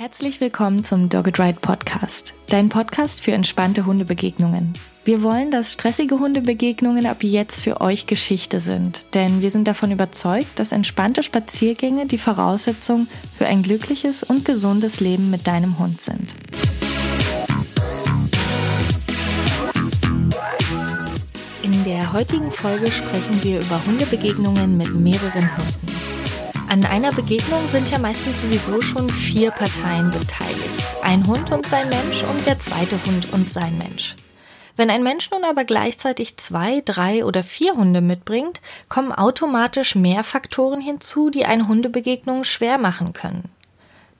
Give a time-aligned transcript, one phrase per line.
[0.00, 4.74] Herzlich willkommen zum Dogged Ride Podcast, dein Podcast für entspannte Hundebegegnungen.
[5.04, 9.90] Wir wollen, dass stressige Hundebegegnungen ab jetzt für euch Geschichte sind, denn wir sind davon
[9.90, 16.00] überzeugt, dass entspannte Spaziergänge die Voraussetzung für ein glückliches und gesundes Leben mit deinem Hund
[16.00, 16.32] sind.
[21.64, 26.17] In der heutigen Folge sprechen wir über Hundebegegnungen mit mehreren Hunden.
[26.70, 30.84] An einer Begegnung sind ja meistens sowieso schon vier Parteien beteiligt.
[31.02, 34.16] Ein Hund und sein Mensch und der zweite Hund und sein Mensch.
[34.76, 40.24] Wenn ein Mensch nun aber gleichzeitig zwei, drei oder vier Hunde mitbringt, kommen automatisch mehr
[40.24, 43.48] Faktoren hinzu, die eine Hundebegegnung schwer machen können.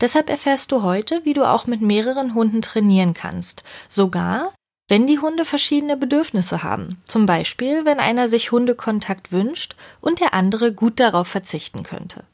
[0.00, 4.54] Deshalb erfährst du heute, wie du auch mit mehreren Hunden trainieren kannst, sogar
[4.88, 10.32] wenn die Hunde verschiedene Bedürfnisse haben, zum Beispiel wenn einer sich Hundekontakt wünscht und der
[10.32, 12.24] andere gut darauf verzichten könnte.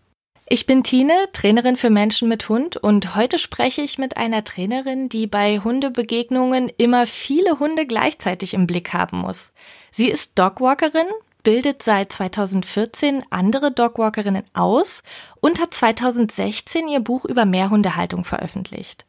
[0.46, 5.08] Ich bin Tine, Trainerin für Menschen mit Hund und heute spreche ich mit einer Trainerin,
[5.08, 9.54] die bei Hundebegegnungen immer viele Hunde gleichzeitig im Blick haben muss.
[9.90, 11.06] Sie ist Dogwalkerin,
[11.42, 15.02] bildet seit 2014 andere Dogwalkerinnen aus
[15.40, 19.06] und hat 2016 ihr Buch über Mehrhundehaltung veröffentlicht.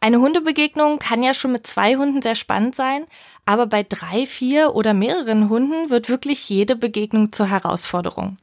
[0.00, 3.04] Eine Hundebegegnung kann ja schon mit zwei Hunden sehr spannend sein,
[3.46, 8.38] aber bei drei, vier oder mehreren Hunden wird wirklich jede Begegnung zur Herausforderung.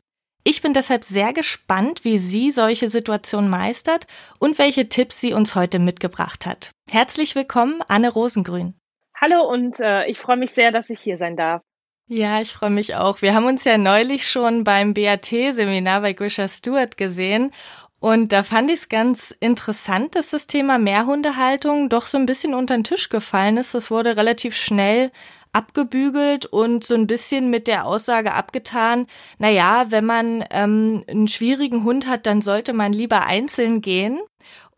[0.48, 4.06] Ich bin deshalb sehr gespannt, wie sie solche Situationen meistert
[4.38, 6.70] und welche Tipps sie uns heute mitgebracht hat.
[6.88, 8.76] Herzlich willkommen, Anne Rosengrün.
[9.20, 11.64] Hallo und äh, ich freue mich sehr, dass ich hier sein darf.
[12.08, 13.24] Ja, ich freue mich auch.
[13.24, 17.52] Wir haben uns ja neulich schon beim BAT-Seminar bei Grisha Stewart gesehen
[18.00, 22.54] und da fand ich es ganz interessant, dass das Thema Mehrhundehaltung doch so ein bisschen
[22.54, 23.74] unter den Tisch gefallen ist.
[23.74, 25.12] Das wurde relativ schnell
[25.56, 29.08] abgebügelt und so ein bisschen mit der Aussage abgetan,
[29.40, 34.20] na ja, wenn man ähm, einen schwierigen Hund hat, dann sollte man lieber einzeln gehen.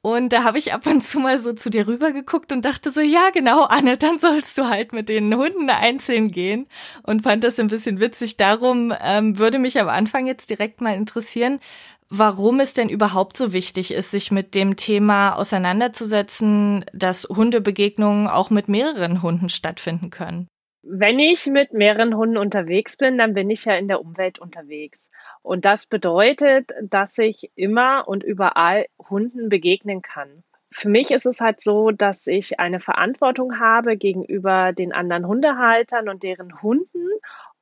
[0.01, 2.91] Und da habe ich ab und zu mal so zu dir rüber geguckt und dachte
[2.91, 6.67] so, ja, genau, Anne, dann sollst du halt mit den Hunden einzeln gehen.
[7.03, 8.37] Und fand das ein bisschen witzig.
[8.37, 11.59] Darum ähm, würde mich am Anfang jetzt direkt mal interessieren,
[12.09, 18.49] warum es denn überhaupt so wichtig ist, sich mit dem Thema auseinanderzusetzen, dass Hundebegegnungen auch
[18.49, 20.47] mit mehreren Hunden stattfinden können.
[20.89, 25.09] Wenn ich mit mehreren Hunden unterwegs bin, dann bin ich ja in der Umwelt unterwegs.
[25.41, 30.43] Und das bedeutet, dass ich immer und überall Hunden begegnen kann.
[30.71, 36.07] Für mich ist es halt so, dass ich eine Verantwortung habe gegenüber den anderen Hundehaltern
[36.07, 37.09] und deren Hunden.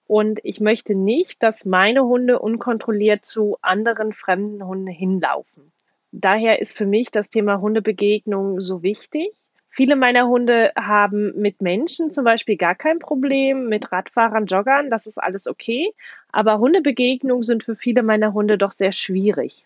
[0.06, 5.72] Und ich möchte nicht, dass meine Hunde unkontrolliert zu anderen fremden Hunden hinlaufen.
[6.12, 9.32] Daher ist für mich das Thema Hundebegegnung so wichtig.
[9.76, 15.06] Viele meiner Hunde haben mit Menschen zum Beispiel gar kein Problem, mit Radfahrern, Joggern, das
[15.06, 15.92] ist alles okay.
[16.32, 19.66] Aber Hundebegegnungen sind für viele meiner Hunde doch sehr schwierig.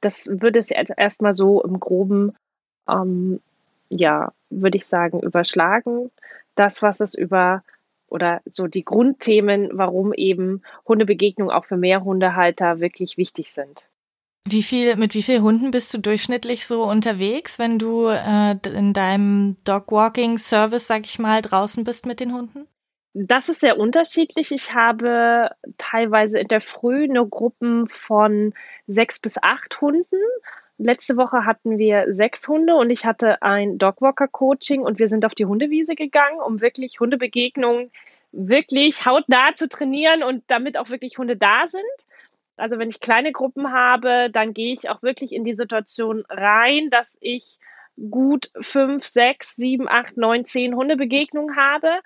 [0.00, 2.36] Das würde es erstmal so im Groben,
[2.88, 3.40] ähm,
[3.88, 6.12] ja, würde ich sagen, überschlagen.
[6.54, 7.64] Das, was es über
[8.06, 13.82] oder so die Grundthemen, warum eben Hundebegegnungen auch für Mehrhundehalter wirklich wichtig sind.
[14.48, 18.92] Wie viel, mit wie vielen Hunden bist du durchschnittlich so unterwegs, wenn du äh, in
[18.92, 22.68] deinem Dogwalking-Service, sag ich mal, draußen bist mit den Hunden?
[23.12, 24.52] Das ist sehr unterschiedlich.
[24.52, 28.54] Ich habe teilweise in der Früh nur Gruppen von
[28.86, 30.20] sechs bis acht Hunden.
[30.78, 35.34] Letzte Woche hatten wir sechs Hunde und ich hatte ein Dogwalker-Coaching und wir sind auf
[35.34, 37.90] die Hundewiese gegangen, um wirklich Hundebegegnungen
[38.32, 41.82] wirklich hautnah zu trainieren und damit auch wirklich Hunde da sind.
[42.56, 46.90] Also wenn ich kleine Gruppen habe, dann gehe ich auch wirklich in die Situation rein,
[46.90, 47.58] dass ich
[48.10, 52.00] gut fünf, sechs, sieben, acht, neun, zehn Hundebegegnungen habe.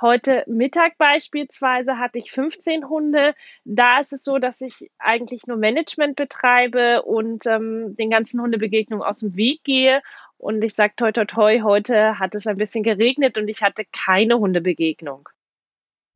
[0.00, 3.34] Heute Mittag beispielsweise hatte ich 15 Hunde.
[3.64, 9.06] Da ist es so, dass ich eigentlich nur Management betreibe und ähm, den ganzen Hundebegegnungen
[9.06, 10.02] aus dem Weg gehe.
[10.36, 13.84] Und ich sage toi toi toi, heute hat es ein bisschen geregnet und ich hatte
[13.92, 15.28] keine Hundebegegnung.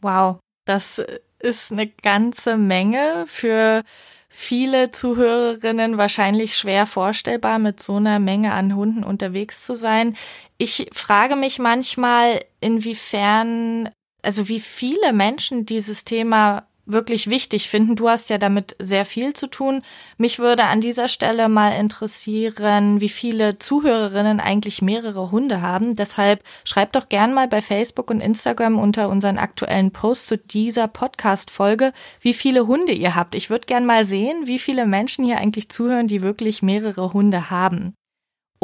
[0.01, 0.99] Wow, das
[1.45, 3.83] ist eine ganze Menge für
[4.29, 10.17] viele Zuhörerinnen wahrscheinlich schwer vorstellbar, mit so einer Menge an Hunden unterwegs zu sein.
[10.59, 13.91] Ich frage mich manchmal, inwiefern,
[14.23, 17.97] also wie viele Menschen dieses Thema wirklich wichtig finden.
[17.97, 19.83] Du hast ja damit sehr viel zu tun.
[20.19, 25.97] Mich würde an dieser Stelle mal interessieren, wie viele Zuhörerinnen eigentlich mehrere Hunde haben.
[25.97, 30.89] Deshalb schreibt doch gern mal bei Facebook und Instagram unter unseren aktuellen Posts zu dieser
[30.89, 33.35] Podcast-Folge, wie viele Hunde ihr habt.
[33.35, 37.51] Ich würde gern mal sehen, wie viele Menschen hier eigentlich zuhören, die wirklich mehrere Hunde
[37.51, 37.95] haben.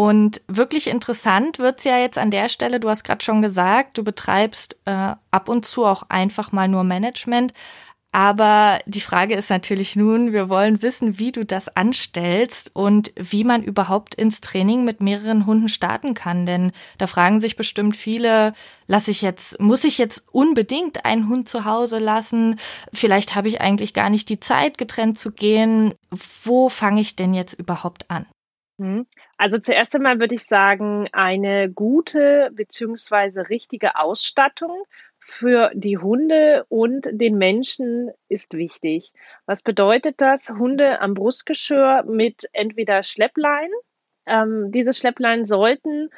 [0.01, 4.03] Und wirklich interessant wird's ja jetzt an der Stelle, du hast gerade schon gesagt, du
[4.03, 7.53] betreibst äh, ab und zu auch einfach mal nur Management.
[8.13, 13.45] Aber die Frage ist natürlich nun, wir wollen wissen, wie du das anstellst und wie
[13.45, 16.45] man überhaupt ins Training mit mehreren Hunden starten kann.
[16.45, 18.53] Denn da fragen sich bestimmt viele,
[18.89, 22.59] lasse ich jetzt, muss ich jetzt unbedingt einen Hund zu Hause lassen?
[22.93, 25.95] Vielleicht habe ich eigentlich gar nicht die Zeit, getrennt zu gehen.
[26.43, 28.27] Wo fange ich denn jetzt überhaupt an?
[28.81, 29.07] Hm.
[29.37, 33.43] Also zuerst einmal würde ich sagen, eine gute bzw.
[33.43, 34.85] richtige Ausstattung
[35.31, 39.13] für die Hunde und den Menschen ist wichtig.
[39.47, 40.51] Was bedeutet das?
[40.51, 43.71] Hunde am Brustgeschirr mit entweder Schlepplein.
[44.27, 46.11] Ähm, diese Schlepplein sollten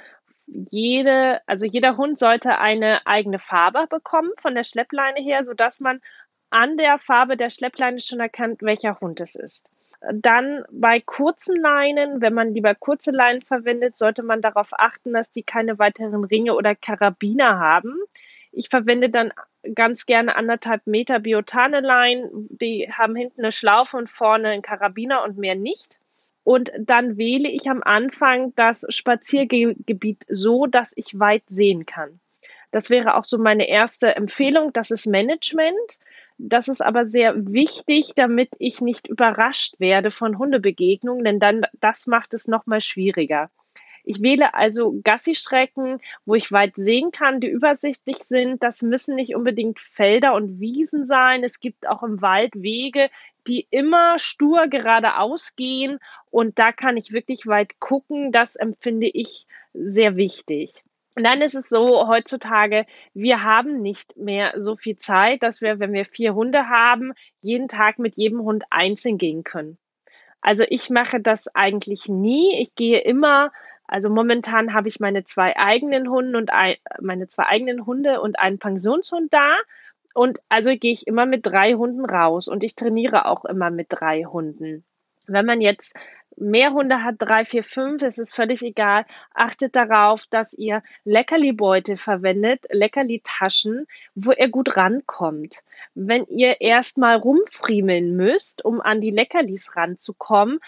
[0.46, 6.00] jede, also jeder Hund sollte eine eigene Farbe bekommen von der Schleppleine her, sodass man
[6.50, 9.68] an der Farbe der Schleppleine schon erkennt, welcher Hund es ist.
[10.12, 15.30] Dann bei kurzen Leinen, wenn man lieber kurze Leinen verwendet, sollte man darauf achten, dass
[15.30, 17.94] die keine weiteren Ringe oder Karabiner haben.
[18.52, 19.32] Ich verwende dann
[19.74, 22.48] ganz gerne anderthalb Meter Biotane-Leinen.
[22.50, 25.98] Die haben hinten eine Schlaufe und vorne einen Karabiner und mehr nicht.
[26.44, 32.20] Und dann wähle ich am Anfang das Spaziergebiet so, dass ich weit sehen kann.
[32.72, 34.72] Das wäre auch so meine erste Empfehlung.
[34.72, 35.98] Das ist Management.
[36.38, 42.06] Das ist aber sehr wichtig, damit ich nicht überrascht werde von Hundebegegnungen, denn dann das
[42.06, 43.50] macht es noch mal schwieriger.
[44.04, 48.62] Ich wähle also Gassi-Schrecken, wo ich weit sehen kann, die übersichtlich sind.
[48.62, 51.44] Das müssen nicht unbedingt Felder und Wiesen sein.
[51.44, 53.10] Es gibt auch im Wald Wege,
[53.46, 55.98] die immer stur geradeaus gehen.
[56.30, 58.32] Und da kann ich wirklich weit gucken.
[58.32, 60.82] Das empfinde ich sehr wichtig.
[61.14, 65.78] Und dann ist es so heutzutage, wir haben nicht mehr so viel Zeit, dass wir,
[65.78, 69.76] wenn wir vier Hunde haben, jeden Tag mit jedem Hund einzeln gehen können.
[70.40, 72.60] Also ich mache das eigentlich nie.
[72.60, 73.52] Ich gehe immer
[73.92, 78.38] also momentan habe ich meine zwei eigenen Hunde und ein, meine zwei eigenen Hunde und
[78.38, 79.58] einen Pensionshund da.
[80.14, 83.88] Und also gehe ich immer mit drei Hunden raus und ich trainiere auch immer mit
[83.90, 84.82] drei Hunden.
[85.26, 85.94] Wenn man jetzt
[86.38, 89.04] mehr Hunde hat, drei, vier, fünf, es ist völlig egal.
[89.34, 95.58] Achtet darauf, dass ihr Leckerli-Beute verwendet, Leckerli-Taschen, wo er gut rankommt.
[95.94, 100.60] Wenn ihr erstmal rumfriemeln müsst, um an die Leckerlis ranzukommen,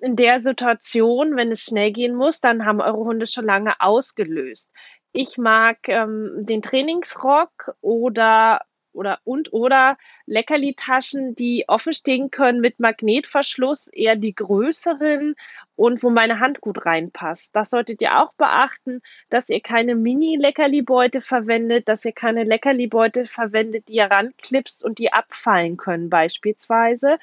[0.00, 4.70] in der Situation, wenn es schnell gehen muss, dann haben eure Hunde schon lange ausgelöst.
[5.12, 8.60] Ich mag ähm, den Trainingsrock oder
[8.92, 9.96] oder und oder
[10.26, 15.34] Leckerli-Taschen, die offen stehen können mit Magnetverschluss, eher die größeren
[15.76, 17.54] und wo meine Hand gut reinpasst.
[17.54, 23.88] Das solltet ihr auch beachten, dass ihr keine Mini-Leckerli-Beute verwendet, dass ihr keine Leckerli-Beute verwendet,
[23.88, 27.18] die ihr ranklipst und die abfallen können beispielsweise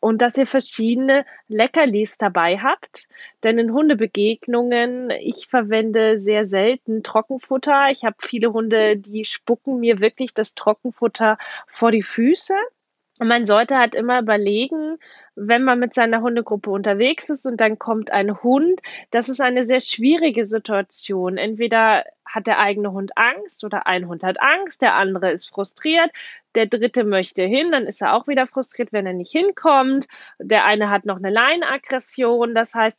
[0.00, 3.08] und dass ihr verschiedene Leckerlis dabei habt.
[3.44, 7.88] Denn in Hundebegegnungen, ich verwende sehr selten Trockenfutter.
[7.90, 12.54] Ich habe viele Hunde, die spucken mir wirklich das Trockenfutter vor die Füße.
[13.18, 14.98] Und man sollte halt immer überlegen,
[15.34, 18.80] wenn man mit seiner Hundegruppe unterwegs ist und dann kommt ein Hund,
[19.10, 21.36] das ist eine sehr schwierige Situation.
[21.36, 22.04] Entweder
[22.38, 26.10] hat der eigene Hund Angst oder ein Hund hat Angst, der andere ist frustriert,
[26.54, 30.06] der dritte möchte hin, dann ist er auch wieder frustriert, wenn er nicht hinkommt.
[30.38, 32.98] Der eine hat noch eine Leinenaggression, das heißt,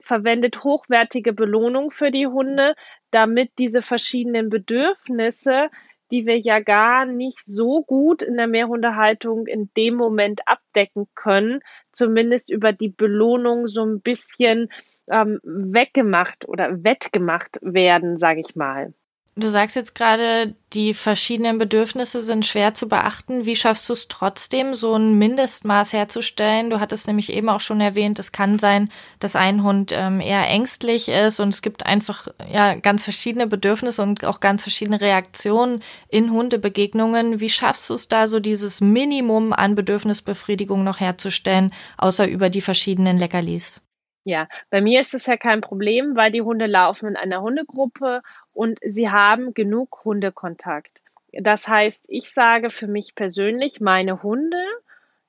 [0.00, 2.74] verwendet hochwertige Belohnung für die Hunde,
[3.12, 5.70] damit diese verschiedenen Bedürfnisse
[6.12, 11.60] die wir ja gar nicht so gut in der Mehrhundehaltung in dem Moment abdecken können,
[11.92, 14.68] zumindest über die Belohnung so ein bisschen
[15.10, 18.94] ähm, weggemacht oder wettgemacht werden, sage ich mal.
[19.34, 23.46] Du sagst jetzt gerade, die verschiedenen Bedürfnisse sind schwer zu beachten.
[23.46, 26.68] Wie schaffst du es trotzdem, so ein Mindestmaß herzustellen?
[26.68, 30.46] Du hattest nämlich eben auch schon erwähnt, es kann sein, dass ein Hund ähm, eher
[30.46, 35.82] ängstlich ist und es gibt einfach ja ganz verschiedene Bedürfnisse und auch ganz verschiedene Reaktionen
[36.10, 37.40] in Hundebegegnungen.
[37.40, 42.60] Wie schaffst du es da, so dieses Minimum an Bedürfnisbefriedigung noch herzustellen, außer über die
[42.60, 43.80] verschiedenen Leckerlis?
[44.24, 48.22] Ja, bei mir ist es ja kein Problem, weil die Hunde laufen in einer Hundegruppe
[48.52, 51.00] und sie haben genug Hundekontakt.
[51.32, 54.62] Das heißt, ich sage für mich persönlich, meine Hunde,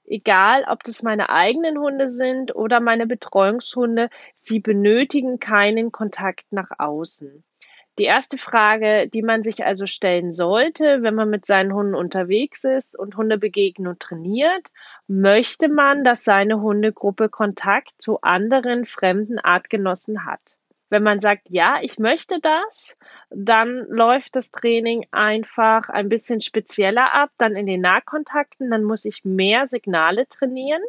[0.05, 4.09] egal ob das meine eigenen Hunde sind oder meine Betreuungshunde,
[4.41, 7.43] sie benötigen keinen Kontakt nach außen.
[7.99, 12.63] Die erste Frage, die man sich also stellen sollte, wenn man mit seinen Hunden unterwegs
[12.63, 14.67] ist und Hundebegegnung trainiert,
[15.07, 20.55] möchte man, dass seine Hundegruppe Kontakt zu anderen fremden Artgenossen hat.
[20.89, 22.95] Wenn man sagt, ja, ich möchte das,
[23.29, 29.05] dann läuft das Training einfach ein bisschen spezieller ab, dann in den Nahkontakten, dann muss
[29.05, 30.81] ich mehr Signale trainieren.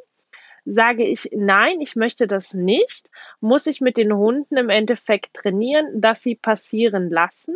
[0.67, 3.11] Sage ich, nein, ich möchte das nicht,
[3.41, 7.55] muss ich mit den Hunden im Endeffekt trainieren, dass sie passieren lassen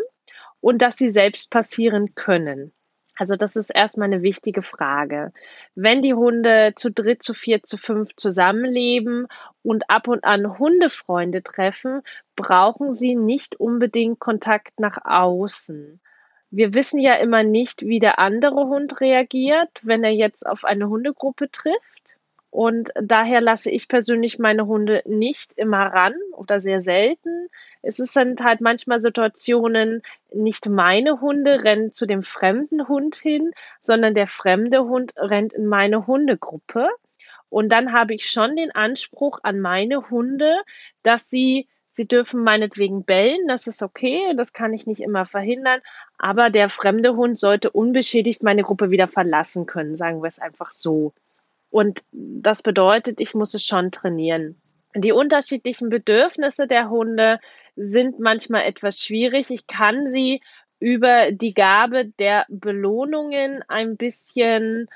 [0.61, 2.73] und dass sie selbst passieren können.
[3.19, 5.33] Also das ist erstmal eine wichtige Frage.
[5.75, 9.27] Wenn die Hunde zu dritt, zu vier, zu fünf zusammenleben
[9.65, 12.03] und ab und an Hundefreunde treffen,
[12.37, 16.01] brauchen sie nicht unbedingt Kontakt nach außen.
[16.51, 20.89] Wir wissen ja immer nicht, wie der andere Hund reagiert, wenn er jetzt auf eine
[20.89, 21.98] Hundegruppe trifft.
[22.51, 27.49] Und daher lasse ich persönlich meine Hunde nicht immer ran oder sehr selten.
[27.83, 30.03] Es sind halt manchmal Situationen,
[30.33, 33.53] nicht meine Hunde rennen zu dem fremden Hund hin,
[33.83, 36.89] sondern der fremde Hund rennt in meine Hundegruppe.
[37.51, 40.57] Und dann habe ich schon den Anspruch an meine Hunde,
[41.03, 45.81] dass sie Sie dürfen meinetwegen bellen, das ist okay, das kann ich nicht immer verhindern,
[46.17, 50.71] aber der fremde Hund sollte unbeschädigt meine Gruppe wieder verlassen können, sagen wir es einfach
[50.71, 51.13] so.
[51.71, 54.61] Und das bedeutet, ich muss es schon trainieren.
[54.95, 57.41] Die unterschiedlichen Bedürfnisse der Hunde
[57.77, 59.51] sind manchmal etwas schwierig.
[59.51, 60.41] Ich kann sie
[60.81, 64.89] über die Gabe der Belohnungen ein bisschen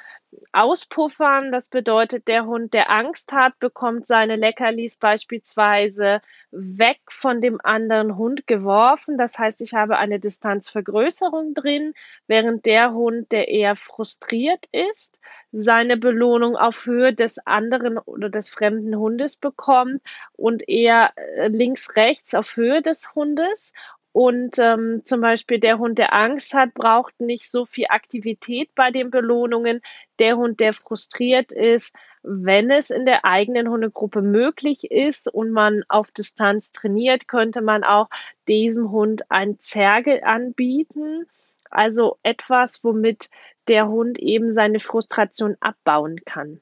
[0.53, 1.53] auspuffern.
[1.53, 6.21] Das bedeutet, der Hund, der Angst hat, bekommt seine Leckerlis beispielsweise
[6.51, 9.17] weg von dem anderen Hund geworfen.
[9.19, 11.95] Das heißt, ich habe eine Distanzvergrößerung drin,
[12.27, 15.19] während der Hund, der eher frustriert ist,
[15.53, 21.97] seine Belohnung auf Höhe des anderen oder des fremden Hundes bekommt und eher äh, links,
[21.97, 23.73] rechts auf Höhe des Hundes
[24.13, 28.91] und ähm, zum Beispiel der Hund, der Angst hat, braucht nicht so viel Aktivität bei
[28.91, 29.81] den Belohnungen.
[30.19, 35.83] Der Hund, der frustriert ist, wenn es in der eigenen Hundegruppe möglich ist und man
[35.89, 38.09] auf Distanz trainiert, könnte man auch
[38.49, 41.27] diesem Hund ein Zergel anbieten.
[41.71, 43.31] Also etwas, womit
[43.67, 46.61] der Hund eben seine Frustration abbauen kann.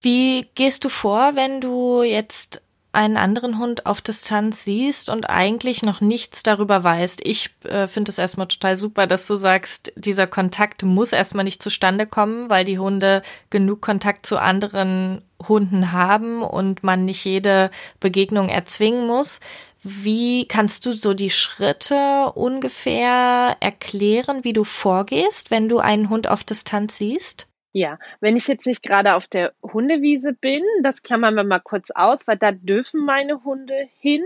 [0.00, 2.62] Wie gehst du vor, wenn du jetzt
[2.94, 7.26] einen anderen Hund auf Distanz siehst und eigentlich noch nichts darüber weißt.
[7.26, 11.62] Ich äh, finde es erstmal total super, dass du sagst, dieser Kontakt muss erstmal nicht
[11.62, 17.70] zustande kommen, weil die Hunde genug Kontakt zu anderen Hunden haben und man nicht jede
[18.00, 19.40] Begegnung erzwingen muss.
[19.82, 26.26] Wie kannst du so die Schritte ungefähr erklären, wie du vorgehst, wenn du einen Hund
[26.26, 27.48] auf Distanz siehst?
[27.76, 31.90] Ja, wenn ich jetzt nicht gerade auf der Hundewiese bin, das klammern wir mal kurz
[31.90, 34.22] aus, weil da dürfen meine Hunde hin.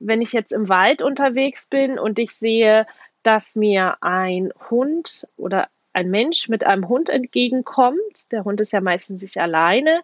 [0.00, 2.88] Wenn ich jetzt im Wald unterwegs bin und ich sehe,
[3.22, 8.80] dass mir ein Hund oder ein Mensch mit einem Hund entgegenkommt, der Hund ist ja
[8.80, 10.02] meistens sich alleine,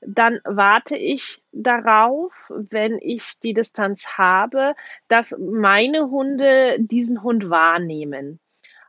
[0.00, 4.76] dann warte ich darauf, wenn ich die Distanz habe,
[5.08, 8.38] dass meine Hunde diesen Hund wahrnehmen.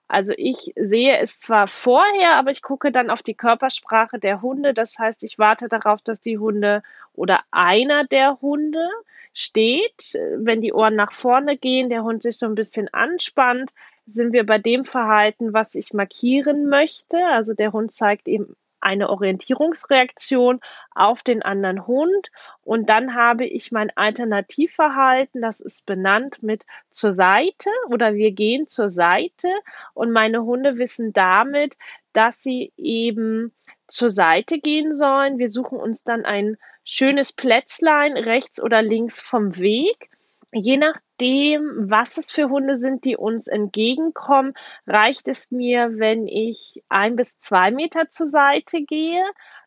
[0.08, 4.74] Also ich sehe es zwar vorher, aber ich gucke dann auf die Körpersprache der Hunde.
[4.74, 6.84] Das heißt, ich warte darauf, dass die Hunde
[7.14, 8.88] oder einer der Hunde
[9.34, 10.14] steht.
[10.38, 13.72] Wenn die Ohren nach vorne gehen, der Hund sich so ein bisschen anspannt,
[14.06, 17.18] sind wir bei dem Verhalten, was ich markieren möchte.
[17.26, 20.62] Also der Hund zeigt eben eine Orientierungsreaktion
[20.94, 22.32] auf den anderen Hund.
[22.64, 28.70] Und dann habe ich mein Alternativverhalten, das ist benannt mit zur Seite oder wir gehen
[28.70, 29.50] zur Seite.
[29.94, 31.76] Und meine Hunde wissen damit,
[32.14, 33.54] dass sie eben
[33.88, 35.40] zur Seite gehen sollen.
[35.40, 40.10] Wir suchen uns dann ein schönes Plätzlein rechts oder links vom Weg
[40.56, 44.54] je nachdem, was es für Hunde sind, die uns entgegenkommen,
[44.88, 49.24] reicht es mir, wenn ich ein bis zwei Meter zur Seite gehe.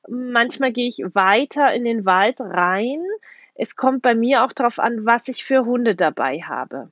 [0.08, 3.02] Manchmal gehe ich weiter in den Wald rein.
[3.54, 6.90] Es kommt bei mir auch darauf an, was ich für Hunde dabei habe.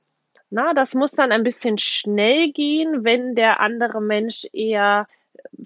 [0.49, 5.07] Na, das muss dann ein bisschen schnell gehen, wenn der andere Mensch eher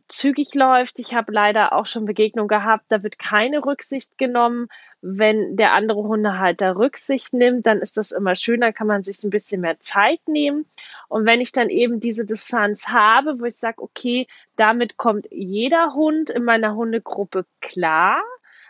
[0.07, 0.99] zügig läuft.
[0.99, 4.67] Ich habe leider auch schon Begegnungen gehabt, da wird keine Rücksicht genommen.
[5.01, 9.29] Wenn der andere Hundehalter Rücksicht nimmt, dann ist das immer schöner, kann man sich ein
[9.29, 10.65] bisschen mehr Zeit nehmen.
[11.07, 15.93] Und wenn ich dann eben diese Distanz habe, wo ich sage, okay, damit kommt jeder
[15.93, 18.21] Hund in meiner Hundegruppe klar,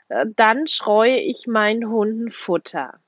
[0.10, 3.00] äh, dann schreue ich meinen Hunden Futter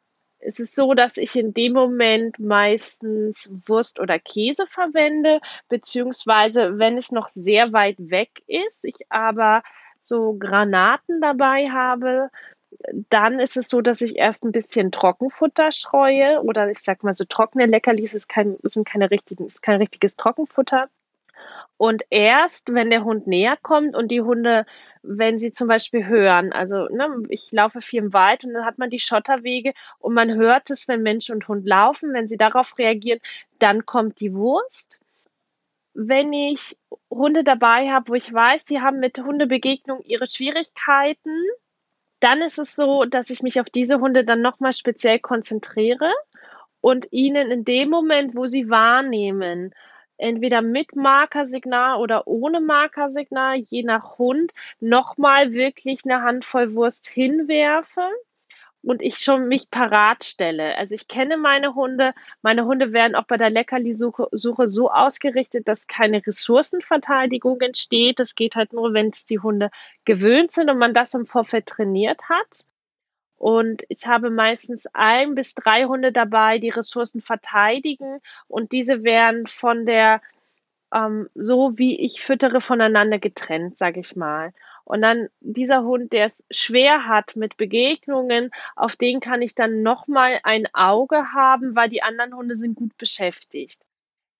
[0.45, 6.97] es ist so, dass ich in dem Moment meistens Wurst oder Käse verwende, beziehungsweise wenn
[6.97, 9.63] es noch sehr weit weg ist, ich aber
[10.01, 12.29] so Granaten dabei habe,
[13.09, 17.13] dann ist es so, dass ich erst ein bisschen Trockenfutter streue oder ich sag mal
[17.13, 20.89] so trockene Leckerlis ist kein, sind keine richtigen, ist kein richtiges Trockenfutter.
[21.77, 24.65] Und erst, wenn der Hund näher kommt und die Hunde,
[25.01, 28.77] wenn sie zum Beispiel hören, also ne, ich laufe viel im Wald und dann hat
[28.77, 32.77] man die Schotterwege und man hört es, wenn Mensch und Hund laufen, wenn sie darauf
[32.77, 33.19] reagieren,
[33.59, 34.97] dann kommt die Wurst.
[35.93, 36.77] Wenn ich
[37.09, 41.43] Hunde dabei habe, wo ich weiß, die haben mit Hundebegegnung ihre Schwierigkeiten,
[42.19, 46.13] dann ist es so, dass ich mich auf diese Hunde dann nochmal speziell konzentriere
[46.79, 49.73] und ihnen in dem Moment, wo sie wahrnehmen,
[50.17, 58.09] entweder mit Markersignal oder ohne Markersignal, je nach Hund, nochmal wirklich eine Handvoll Wurst hinwerfe
[58.83, 60.77] und ich schon mich parat stelle.
[60.77, 62.13] Also ich kenne meine Hunde.
[62.41, 64.27] Meine Hunde werden auch bei der Leckerli-Suche
[64.67, 68.19] so ausgerichtet, dass keine Ressourcenverteidigung entsteht.
[68.19, 69.71] Das geht halt nur, wenn es die Hunde
[70.05, 72.65] gewöhnt sind und man das im Vorfeld trainiert hat.
[73.43, 78.21] Und ich habe meistens ein bis drei Hunde dabei, die Ressourcen verteidigen.
[78.47, 80.21] Und diese werden von der,
[80.93, 84.53] ähm, so wie ich füttere, voneinander getrennt, sage ich mal.
[84.85, 89.81] Und dann dieser Hund, der es schwer hat mit Begegnungen, auf den kann ich dann
[89.81, 93.77] nochmal ein Auge haben, weil die anderen Hunde sind gut beschäftigt.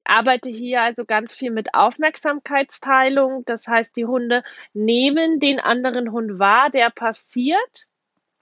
[0.05, 3.43] Ich arbeite hier also ganz viel mit Aufmerksamkeitsteilung.
[3.43, 7.85] Das heißt, die Hunde nehmen den anderen Hund wahr, der passiert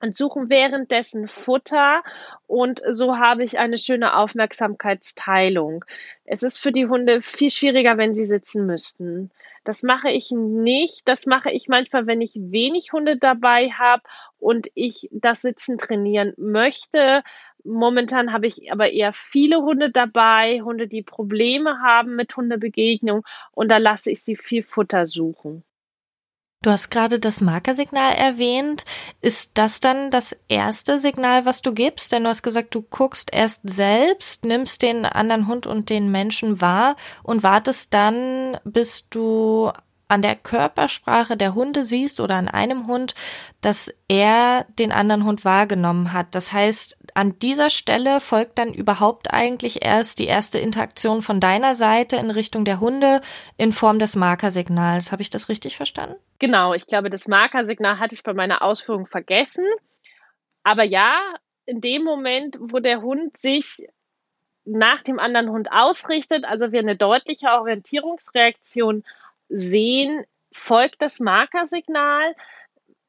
[0.01, 2.03] und suchen währenddessen Futter
[2.48, 5.86] und so habe ich eine schöne Aufmerksamkeitsteilung.
[6.25, 9.31] Es ist für die Hunde viel schwieriger, wenn sie sitzen müssten.
[9.63, 11.08] Das mache ich nicht.
[11.08, 14.01] Das mache ich manchmal, wenn ich wenig Hunde dabei habe
[14.39, 17.24] und ich das Sitzen trainieren möchte.
[17.63, 23.70] Momentan habe ich aber eher viele Hunde dabei, Hunde, die Probleme haben mit Hundebegegnung und
[23.70, 25.63] da lasse ich sie viel Futter suchen.
[26.63, 28.86] Du hast gerade das Markersignal erwähnt.
[29.20, 32.12] Ist das dann das erste Signal, was du gibst?
[32.12, 36.62] Denn du hast gesagt, du guckst erst selbst, nimmst den anderen Hund und den Menschen
[36.62, 39.72] wahr und wartest dann, bis du
[40.12, 43.15] an der Körpersprache der Hunde siehst oder an einem Hund,
[43.62, 46.36] dass er den anderen Hund wahrgenommen hat.
[46.36, 51.75] Das heißt, an dieser Stelle folgt dann überhaupt eigentlich erst die erste Interaktion von deiner
[51.75, 53.22] Seite in Richtung der Hunde
[53.56, 55.13] in Form des Markersignals.
[55.13, 56.18] Habe ich das richtig verstanden?
[56.39, 59.65] Genau, ich glaube, das Markersignal hatte ich bei meiner Ausführung vergessen.
[60.63, 61.15] Aber ja,
[61.65, 63.88] in dem Moment, wo der Hund sich
[64.65, 69.03] nach dem anderen Hund ausrichtet, also wir eine deutliche Orientierungsreaktion
[69.51, 72.36] sehen, folgt das Markersignal.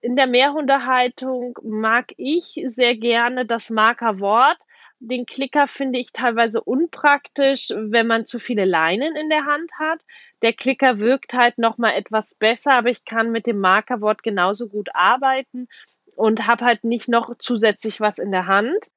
[0.00, 4.58] In der Mehrhundehaltung mag ich sehr gerne das Markerwort.
[4.99, 10.00] Den Klicker finde ich teilweise unpraktisch, wenn man zu viele Leinen in der Hand hat.
[10.42, 14.68] Der Klicker wirkt halt noch mal etwas besser, aber ich kann mit dem Markerwort genauso
[14.68, 15.68] gut arbeiten
[16.14, 18.90] und habe halt nicht noch zusätzlich was in der Hand.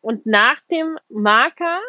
[0.00, 1.80] Und nach dem Marker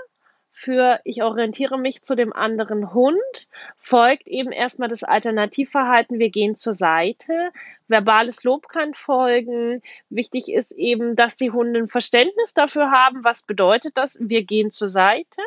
[0.54, 3.48] für ich orientiere mich zu dem anderen Hund,
[3.80, 7.52] folgt eben erstmal das Alternativverhalten, wir gehen zur Seite.
[7.88, 9.82] Verbales Lob kann folgen.
[10.10, 14.72] Wichtig ist eben, dass die Hunde ein Verständnis dafür haben, was bedeutet das, wir gehen
[14.72, 15.42] zur Seite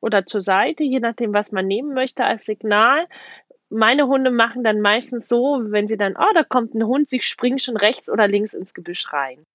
[0.00, 3.06] oder zur Seite, je nachdem, was man nehmen möchte als Signal.
[3.70, 7.22] Meine Hunde machen dann meistens so, wenn sie dann, oh, da kommt ein Hund, sie
[7.22, 9.46] springen schon rechts oder links ins Gebüsch rein.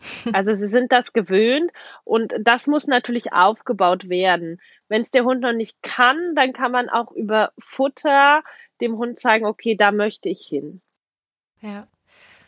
[0.32, 1.72] Also sie sind das gewöhnt
[2.04, 4.60] und das muss natürlich aufgebaut werden.
[4.88, 8.42] Wenn es der Hund noch nicht kann, dann kann man auch über Futter
[8.80, 10.80] dem Hund zeigen, okay, da möchte ich hin.
[11.60, 11.86] Ja.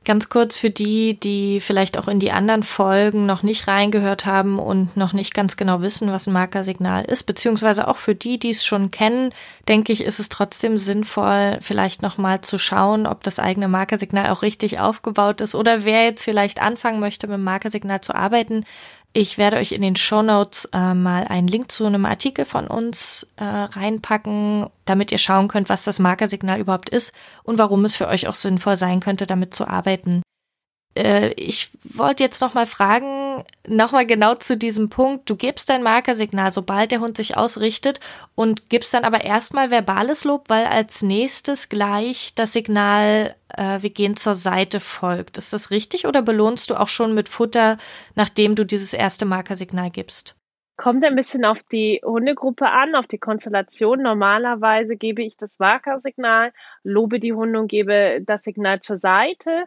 [0.04, 4.58] Ganz kurz für die, die vielleicht auch in die anderen Folgen noch nicht reingehört haben
[4.58, 8.50] und noch nicht ganz genau wissen, was ein Markersignal ist, beziehungsweise auch für die, die
[8.50, 9.30] es schon kennen,
[9.68, 14.42] denke ich, ist es trotzdem sinnvoll, vielleicht nochmal zu schauen, ob das eigene Markersignal auch
[14.42, 18.64] richtig aufgebaut ist oder wer jetzt vielleicht anfangen möchte, mit dem Markersignal zu arbeiten,
[19.12, 22.66] ich werde euch in den Show Notes äh, mal einen Link zu einem Artikel von
[22.66, 27.96] uns äh, reinpacken, damit ihr schauen könnt, was das Markersignal überhaupt ist und warum es
[27.96, 30.22] für euch auch sinnvoll sein könnte, damit zu arbeiten.
[30.94, 35.28] Äh, ich wollte jetzt noch mal fragen, noch mal genau zu diesem Punkt.
[35.28, 38.00] Du gibst dein Markersignal, sobald der Hund sich ausrichtet
[38.34, 43.90] und gibst dann aber erstmal verbales Lob, weil als nächstes gleich das Signal, äh, wir
[43.90, 45.38] gehen zur Seite folgt.
[45.38, 47.78] Ist das richtig oder belohnst du auch schon mit Futter,
[48.14, 50.36] nachdem du dieses erste Markersignal gibst?
[50.76, 54.02] Kommt ein bisschen auf die Hundegruppe an, auf die Konstellation.
[54.02, 56.52] Normalerweise gebe ich das Markersignal,
[56.82, 59.66] lobe die Hunde und gebe das Signal zur Seite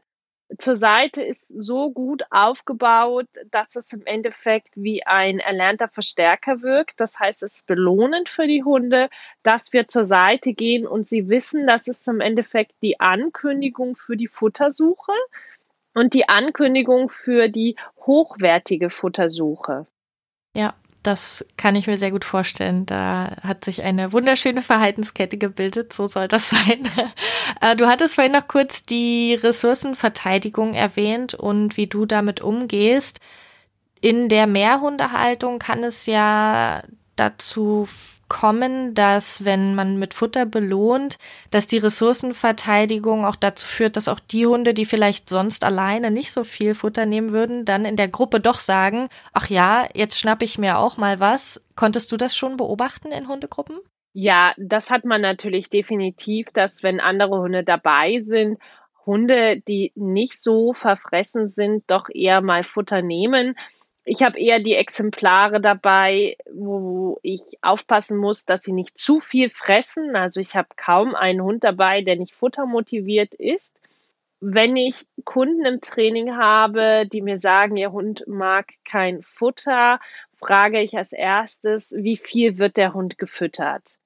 [0.57, 6.99] zur Seite ist so gut aufgebaut, dass es im Endeffekt wie ein erlernter Verstärker wirkt.
[6.99, 9.09] Das heißt, es ist belohnend für die Hunde,
[9.43, 14.15] dass wir zur Seite gehen und sie wissen, dass es im Endeffekt die Ankündigung für
[14.15, 15.13] die Futtersuche
[15.93, 19.87] und die Ankündigung für die hochwertige Futtersuche.
[20.55, 22.85] Ja, das kann ich mir sehr gut vorstellen.
[22.85, 25.93] Da hat sich eine wunderschöne Verhaltenskette gebildet.
[25.93, 26.89] So soll das sein.
[27.61, 33.19] Äh, du hattest vorhin noch kurz die Ressourcenverteidigung erwähnt und wie du damit umgehst.
[34.01, 36.83] In der Mehrhundehaltung kann es ja
[37.15, 37.87] dazu
[38.27, 41.17] kommen, dass wenn man mit Futter belohnt,
[41.51, 46.31] dass die Ressourcenverteidigung auch dazu führt, dass auch die Hunde, die vielleicht sonst alleine nicht
[46.31, 50.45] so viel Futter nehmen würden, dann in der Gruppe doch sagen, ach ja, jetzt schnappe
[50.45, 51.63] ich mir auch mal was.
[51.75, 53.77] Konntest du das schon beobachten in Hundegruppen?
[54.13, 58.59] Ja, das hat man natürlich definitiv, dass wenn andere Hunde dabei sind,
[59.05, 63.55] Hunde, die nicht so verfressen sind, doch eher mal Futter nehmen.
[64.07, 69.49] Ich habe eher die Exemplare dabei, wo ich aufpassen muss, dass sie nicht zu viel
[69.49, 70.15] fressen.
[70.15, 73.73] Also ich habe kaum einen Hund dabei, der nicht futtermotiviert ist.
[74.41, 79.99] Wenn ich Kunden im Training habe, die mir sagen, ihr Hund mag kein Futter,
[80.37, 83.97] frage ich als erstes, wie viel wird der Hund gefüttert?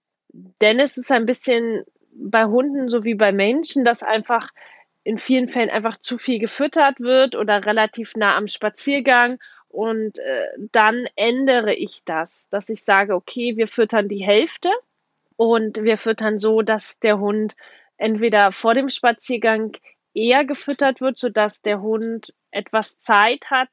[0.61, 1.83] Denn es ist ein bisschen
[2.13, 4.51] bei Hunden so wie bei Menschen, dass einfach
[5.09, 9.39] in vielen Fällen einfach zu viel gefüttert wird oder relativ nah am Spaziergang.
[9.67, 14.69] Und äh, dann ändere ich das, dass ich sage, okay, wir füttern die Hälfte
[15.35, 17.55] und wir füttern so, dass der Hund
[17.97, 19.71] entweder vor dem Spaziergang
[20.13, 23.69] eher gefüttert wird, sodass der Hund etwas Zeit hat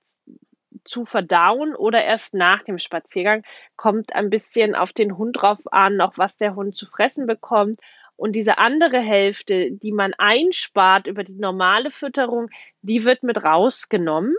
[0.84, 3.42] zu verdauen oder erst nach dem Spaziergang.
[3.76, 7.78] Kommt ein bisschen auf den Hund drauf an, auch was der Hund zu fressen bekommt.
[8.16, 12.48] Und diese andere Hälfte, die man einspart über die normale Fütterung,
[12.80, 14.34] die wird mit rausgenommen.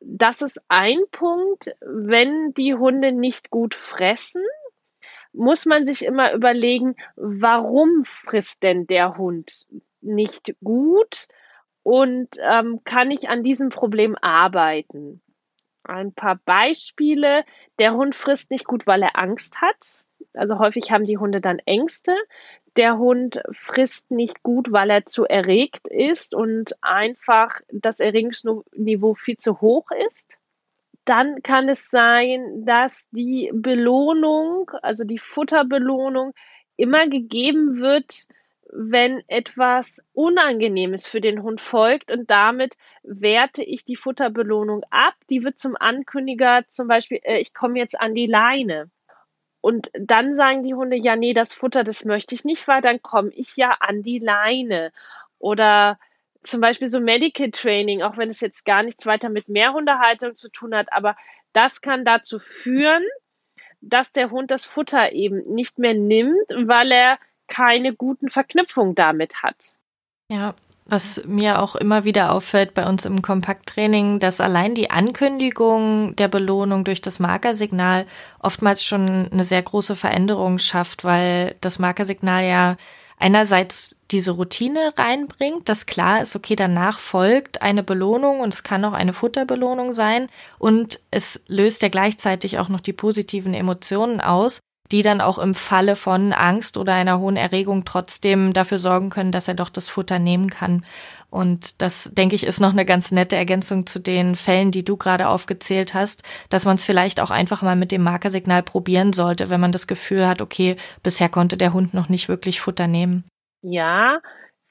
[0.00, 1.70] Das ist ein Punkt.
[1.80, 4.42] Wenn die Hunde nicht gut fressen,
[5.32, 9.66] muss man sich immer überlegen, warum frisst denn der Hund
[10.00, 11.28] nicht gut
[11.82, 15.22] und ähm, kann ich an diesem Problem arbeiten?
[15.84, 17.44] Ein paar Beispiele.
[17.78, 19.94] Der Hund frisst nicht gut, weil er Angst hat.
[20.34, 22.14] Also häufig haben die Hunde dann Ängste.
[22.76, 29.36] Der Hund frisst nicht gut, weil er zu erregt ist und einfach das Erregungsniveau viel
[29.36, 30.32] zu hoch ist.
[31.04, 36.32] Dann kann es sein, dass die Belohnung, also die Futterbelohnung,
[36.76, 38.26] immer gegeben wird,
[38.72, 45.14] wenn etwas Unangenehmes für den Hund folgt und damit werte ich die Futterbelohnung ab.
[45.28, 48.90] Die wird zum Ankündiger zum Beispiel, äh, ich komme jetzt an die Leine.
[49.62, 53.00] Und dann sagen die Hunde, ja, nee, das Futter, das möchte ich nicht, weil dann
[53.00, 54.92] komme ich ja an die Leine.
[55.38, 55.98] Oder
[56.42, 60.50] zum Beispiel so Medical Training, auch wenn es jetzt gar nichts weiter mit Mehrhundehaltung zu
[60.50, 61.16] tun hat, aber
[61.52, 63.04] das kann dazu führen,
[63.80, 69.42] dass der Hund das Futter eben nicht mehr nimmt, weil er keine guten Verknüpfungen damit
[69.42, 69.72] hat.
[70.28, 76.16] Ja, was mir auch immer wieder auffällt bei uns im Kompakttraining, dass allein die Ankündigung
[76.16, 78.06] der Belohnung durch das Markersignal
[78.40, 82.76] oftmals schon eine sehr große Veränderung schafft, weil das Markersignal ja
[83.22, 88.84] einerseits diese Routine reinbringt, dass klar ist, okay, danach folgt eine Belohnung und es kann
[88.84, 90.26] auch eine Futterbelohnung sein
[90.58, 95.54] und es löst ja gleichzeitig auch noch die positiven Emotionen aus, die dann auch im
[95.54, 99.88] Falle von Angst oder einer hohen Erregung trotzdem dafür sorgen können, dass er doch das
[99.88, 100.84] Futter nehmen kann.
[101.30, 104.98] Und das, denke ich, ist noch eine ganz nette Ergänzung zu den Fällen, die du
[104.98, 109.48] gerade aufgezählt hast, dass man es vielleicht auch einfach mal mit dem Markersignal probieren sollte,
[109.48, 113.24] wenn man das Gefühl hat, okay, bisher konnte der Hund noch nicht wirklich Futter nehmen.
[113.62, 114.20] Ja,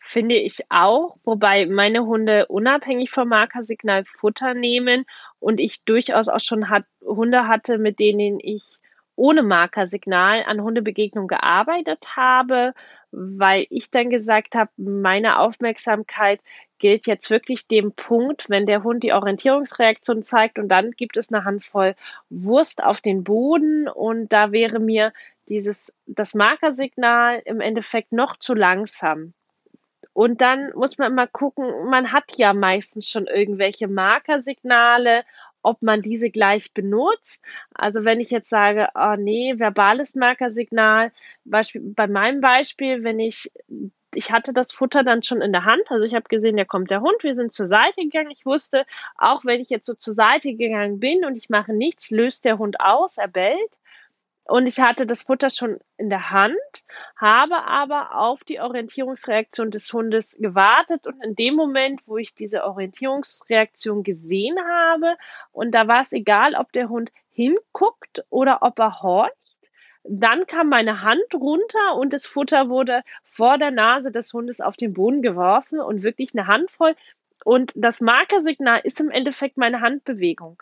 [0.02, 5.06] finde ich auch, wobei meine Hunde unabhängig vom Markersignal Futter nehmen
[5.40, 8.81] und ich durchaus auch schon hat, Hunde hatte, mit denen ich
[9.16, 12.74] ohne Markersignal an Hundebegegnung gearbeitet habe,
[13.12, 16.40] weil ich dann gesagt habe, meine Aufmerksamkeit
[16.80, 21.32] gilt jetzt wirklich dem Punkt, wenn der Hund die Orientierungsreaktion zeigt und dann gibt es
[21.32, 21.96] eine Handvoll
[22.30, 25.14] Wurst auf den Boden und da wäre mir
[25.48, 29.34] dieses, das Markersignal im Endeffekt noch zu langsam.
[30.14, 35.24] Und dann muss man immer gucken, man hat ja meistens schon irgendwelche Markersignale
[35.64, 37.42] ob man diese gleich benutzt.
[37.74, 41.12] Also wenn ich jetzt sage, oh nee, verbales Markersignal,
[41.46, 43.52] Beispiel, bei meinem Beispiel, wenn ich
[44.14, 45.84] ich hatte das Futter dann schon in der Hand.
[45.90, 47.24] Also ich habe gesehen, da kommt der Hund.
[47.24, 48.32] Wir sind zur Seite gegangen.
[48.32, 48.86] Ich wusste,
[49.18, 52.58] auch wenn ich jetzt so zur Seite gegangen bin und ich mache nichts, löst der
[52.58, 53.72] Hund aus, er bellt.
[54.52, 56.52] Und ich hatte das Futter schon in der Hand,
[57.16, 61.08] habe aber auf die Orientierungsreaktion des Hundes gewartet.
[61.08, 65.16] Und in dem Moment, wo ich diese Orientierungsreaktion gesehen habe,
[65.54, 69.32] und da war es egal, ob der Hund hinguckt oder ob er horcht,
[70.04, 74.76] dann kam meine Hand runter und das Futter wurde vor der Nase des Hundes auf
[74.76, 76.94] den Boden geworfen und wirklich eine Handvoll.
[77.46, 80.62] Und das Markersignal ist im Endeffekt meine Handbewegung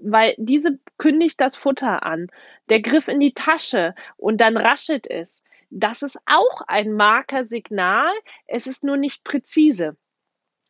[0.00, 2.28] weil diese kündigt das Futter an.
[2.68, 5.42] Der Griff in die Tasche und dann raschelt es.
[5.70, 8.12] Das ist auch ein Markersignal.
[8.46, 9.96] Es ist nur nicht präzise.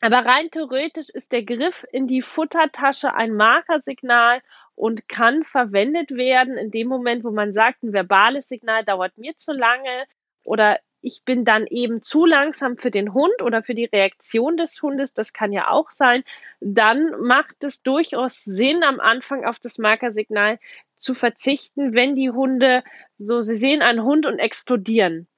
[0.00, 4.42] Aber rein theoretisch ist der Griff in die Futtertasche ein Markersignal
[4.76, 9.36] und kann verwendet werden in dem Moment, wo man sagt, ein verbales Signal dauert mir
[9.36, 10.04] zu lange
[10.44, 14.80] oder ich bin dann eben zu langsam für den Hund oder für die Reaktion des
[14.82, 16.24] Hundes, das kann ja auch sein,
[16.60, 20.58] dann macht es durchaus Sinn, am Anfang auf das Markersignal
[20.98, 22.82] zu verzichten, wenn die Hunde
[23.18, 25.28] so, sie sehen einen Hund und explodieren.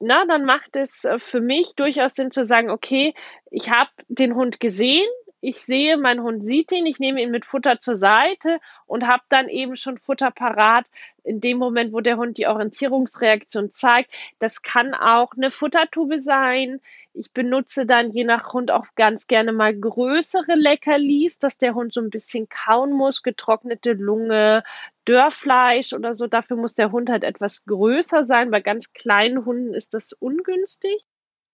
[0.00, 3.14] Na, dann macht es äh, für mich durchaus Sinn zu sagen, okay,
[3.50, 5.08] ich habe den Hund gesehen,
[5.42, 9.24] ich sehe, mein Hund sieht ihn, ich nehme ihn mit Futter zur Seite und habe
[9.28, 10.86] dann eben schon Futter parat
[11.24, 14.12] in dem Moment, wo der Hund die Orientierungsreaktion zeigt.
[14.38, 16.80] Das kann auch eine Futtertube sein.
[17.12, 21.92] Ich benutze dann je nach Hund auch ganz gerne mal größere Leckerlis, dass der Hund
[21.92, 24.62] so ein bisschen kauen muss, getrocknete Lunge,
[25.06, 26.28] Dörrfleisch oder so.
[26.28, 28.52] Dafür muss der Hund halt etwas größer sein.
[28.52, 31.04] Bei ganz kleinen Hunden ist das ungünstig.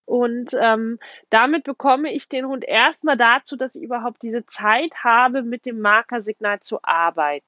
[0.09, 5.43] Und ähm, damit bekomme ich den Hund erstmal dazu, dass ich überhaupt diese Zeit habe,
[5.43, 7.45] mit dem Markersignal zu arbeiten.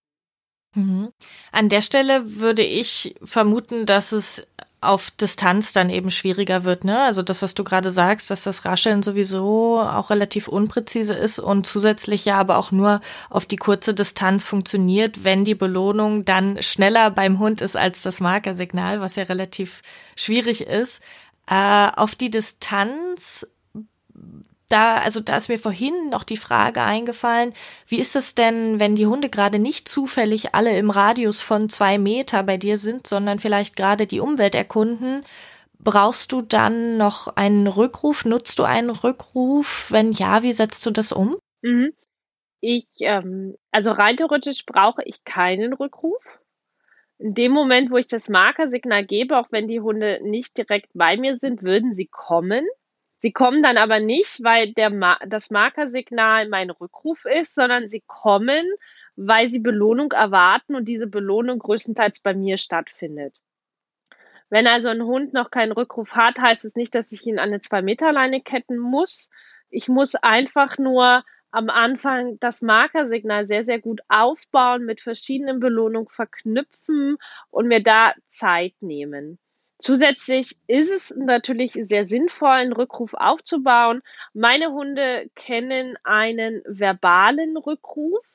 [0.74, 1.10] Mhm.
[1.52, 4.46] An der Stelle würde ich vermuten, dass es
[4.82, 7.02] auf Distanz dann eben schwieriger wird, ne?
[7.02, 11.66] Also das, was du gerade sagst, dass das Rascheln sowieso auch relativ unpräzise ist und
[11.66, 17.10] zusätzlich ja aber auch nur auf die kurze Distanz funktioniert, wenn die Belohnung dann schneller
[17.10, 19.82] beim Hund ist als das Markersignal, was ja relativ
[20.16, 21.00] schwierig ist.
[21.50, 23.44] Äh, auf die Distanz,
[24.68, 27.52] da, also da ist mir vorhin noch die Frage eingefallen,
[27.88, 31.98] wie ist es denn, wenn die Hunde gerade nicht zufällig alle im Radius von zwei
[31.98, 35.24] Meter bei dir sind, sondern vielleicht gerade die Umwelt erkunden?
[35.80, 38.24] Brauchst du dann noch einen Rückruf?
[38.24, 39.88] Nutzt du einen Rückruf?
[39.90, 41.36] Wenn ja, wie setzt du das um?
[41.62, 41.92] Mhm.
[42.60, 46.22] Ich, ähm, also rein theoretisch brauche ich keinen Rückruf
[47.20, 51.18] in dem Moment, wo ich das Markersignal gebe, auch wenn die Hunde nicht direkt bei
[51.18, 52.66] mir sind, würden sie kommen.
[53.18, 58.02] Sie kommen dann aber nicht, weil der Ma das Markersignal mein Rückruf ist, sondern sie
[58.06, 58.64] kommen,
[59.16, 63.36] weil sie Belohnung erwarten und diese Belohnung größtenteils bei mir stattfindet.
[64.48, 67.50] Wenn also ein Hund noch keinen Rückruf hat, heißt es nicht, dass ich ihn an
[67.50, 69.28] eine Zwei-Meter-Leine ketten muss.
[69.68, 76.08] Ich muss einfach nur am Anfang das Markersignal sehr, sehr gut aufbauen, mit verschiedenen Belohnungen
[76.08, 77.18] verknüpfen
[77.50, 79.38] und mir da Zeit nehmen.
[79.78, 84.02] Zusätzlich ist es natürlich sehr sinnvoll, einen Rückruf aufzubauen.
[84.34, 88.26] Meine Hunde kennen einen verbalen Rückruf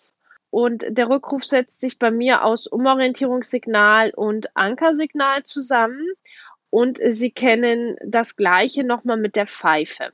[0.49, 6.08] und der Rückruf setzt sich bei mir aus Umorientierungssignal und Ankersignal zusammen
[6.71, 10.12] und sie kennen das gleiche nochmal mit der Pfeife.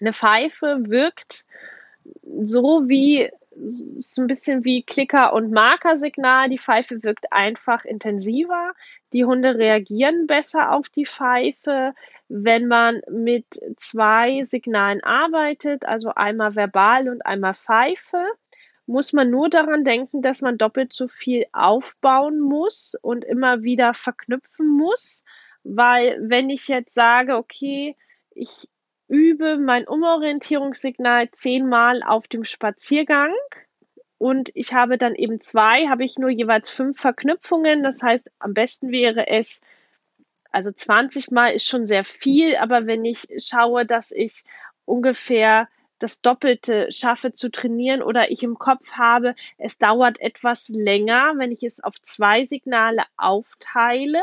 [0.00, 1.44] Eine Pfeife wirkt
[2.22, 3.30] so wie
[3.98, 6.48] so ein bisschen wie Klicker- und Markersignal.
[6.50, 8.72] Die Pfeife wirkt einfach intensiver.
[9.12, 11.94] Die Hunde reagieren besser auf die Pfeife,
[12.28, 18.24] wenn man mit zwei Signalen arbeitet, also einmal verbal und einmal Pfeife.
[18.86, 23.94] Muss man nur daran denken, dass man doppelt so viel aufbauen muss und immer wieder
[23.94, 25.24] verknüpfen muss,
[25.64, 27.96] weil wenn ich jetzt sage, okay,
[28.30, 28.68] ich
[29.08, 33.32] übe mein Umorientierungssignal zehnmal auf dem Spaziergang
[34.18, 37.82] und ich habe dann eben zwei, habe ich nur jeweils fünf Verknüpfungen.
[37.82, 39.60] Das heißt, am besten wäre es,
[40.50, 44.44] also 20 Mal ist schon sehr viel, aber wenn ich schaue, dass ich
[44.86, 51.34] ungefähr das Doppelte schaffe zu trainieren oder ich im Kopf habe, es dauert etwas länger,
[51.36, 54.22] wenn ich es auf zwei Signale aufteile,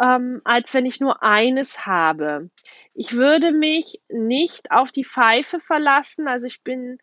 [0.00, 2.50] ähm, als wenn ich nur eines habe.
[2.94, 6.28] Ich würde mich nicht auf die Pfeife verlassen.
[6.28, 6.98] Also ich bin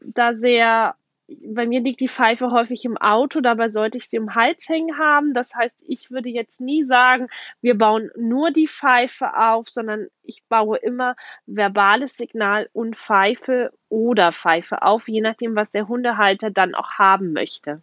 [0.00, 0.94] da sehr,
[1.28, 4.98] bei mir liegt die Pfeife häufig im Auto, dabei sollte ich sie im Hals hängen
[4.98, 5.34] haben.
[5.34, 7.28] Das heißt, ich würde jetzt nie sagen,
[7.60, 11.16] wir bauen nur die Pfeife auf, sondern ich baue immer
[11.46, 17.32] verbales Signal und Pfeife oder Pfeife auf, je nachdem, was der Hundehalter dann auch haben
[17.32, 17.82] möchte.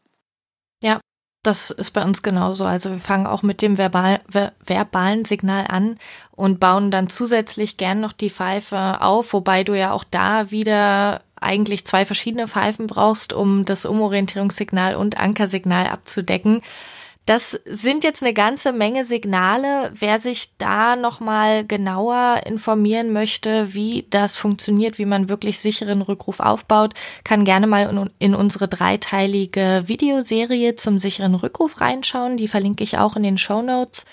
[0.81, 1.01] Ja,
[1.47, 2.65] das ist bei uns genauso.
[2.65, 5.97] Also wir fangen auch mit dem verbal, ver, verbalen Signal an
[6.31, 11.21] und bauen dann zusätzlich gern noch die Pfeife auf, wobei du ja auch da wieder
[11.39, 16.61] eigentlich zwei verschiedene Pfeifen brauchst, um das Umorientierungssignal und Ankersignal abzudecken.
[17.27, 19.91] Das sind jetzt eine ganze Menge Signale.
[19.93, 26.39] Wer sich da nochmal genauer informieren möchte, wie das funktioniert, wie man wirklich sicheren Rückruf
[26.39, 26.93] aufbaut,
[27.25, 32.37] kann gerne mal in unsere dreiteilige Videoserie zum sicheren Rückruf reinschauen.
[32.37, 34.05] Die verlinke ich auch in den Show Notes.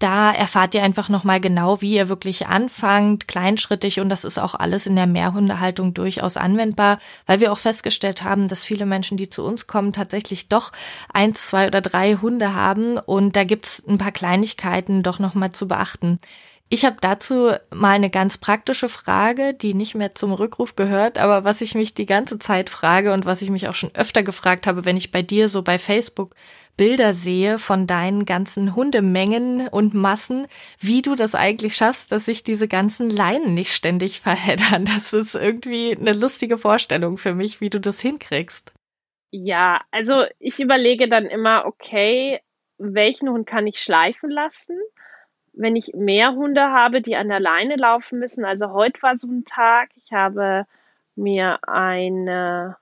[0.00, 4.54] Da erfahrt ihr einfach nochmal genau, wie ihr wirklich anfangt, kleinschrittig und das ist auch
[4.54, 9.28] alles in der Mehrhundehaltung durchaus anwendbar, weil wir auch festgestellt haben, dass viele Menschen, die
[9.28, 10.72] zu uns kommen, tatsächlich doch
[11.12, 15.68] eins, zwei oder drei Hunde haben und da gibt's ein paar Kleinigkeiten doch nochmal zu
[15.68, 16.18] beachten.
[16.72, 21.42] Ich habe dazu mal eine ganz praktische Frage, die nicht mehr zum Rückruf gehört, aber
[21.42, 24.68] was ich mich die ganze Zeit frage und was ich mich auch schon öfter gefragt
[24.68, 26.32] habe, wenn ich bei dir so bei Facebook
[26.76, 30.46] Bilder sehe von deinen ganzen Hundemengen und Massen,
[30.78, 34.84] wie du das eigentlich schaffst, dass sich diese ganzen Leinen nicht ständig verheddern.
[34.84, 38.72] Das ist irgendwie eine lustige Vorstellung für mich, wie du das hinkriegst.
[39.32, 42.40] Ja, also ich überlege dann immer, okay,
[42.78, 44.78] welchen Hund kann ich schleifen lassen?
[45.52, 49.28] Wenn ich mehr Hunde habe, die an der Leine laufen müssen, also heute war so
[49.28, 50.66] ein Tag, ich habe
[51.16, 52.76] mir eine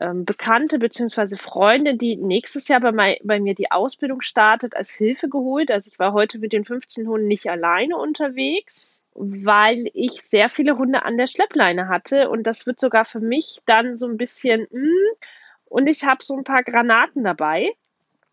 [0.00, 1.36] ähm, Bekannte bzw.
[1.36, 5.70] Freunde, die nächstes Jahr bei, mein, bei mir die Ausbildung startet, als Hilfe geholt.
[5.70, 10.76] Also ich war heute mit den 15 Hunden nicht alleine unterwegs, weil ich sehr viele
[10.76, 14.66] Hunde an der Schleppleine hatte und das wird sogar für mich dann so ein bisschen,
[14.70, 15.16] mh, hm,
[15.66, 17.70] und ich habe so ein paar Granaten dabei,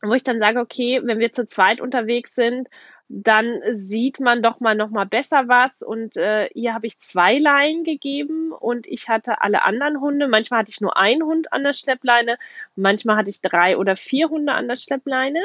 [0.01, 2.67] wo ich dann sage, okay, wenn wir zu zweit unterwegs sind,
[3.13, 5.82] dann sieht man doch mal noch mal besser was.
[5.82, 10.30] Und äh, hier habe ich zwei Leinen gegeben und ich hatte alle anderen Hunde.
[10.30, 12.38] Manchmal hatte ich nur einen Hund an der Schleppleine,
[12.76, 15.41] manchmal hatte ich drei oder vier Hunde an der Schleppleine.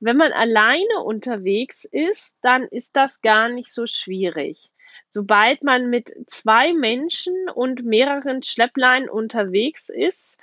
[0.00, 4.70] Wenn man alleine unterwegs ist, dann ist das gar nicht so schwierig.
[5.10, 10.38] Sobald man mit zwei Menschen und mehreren Schleppleinen unterwegs ist,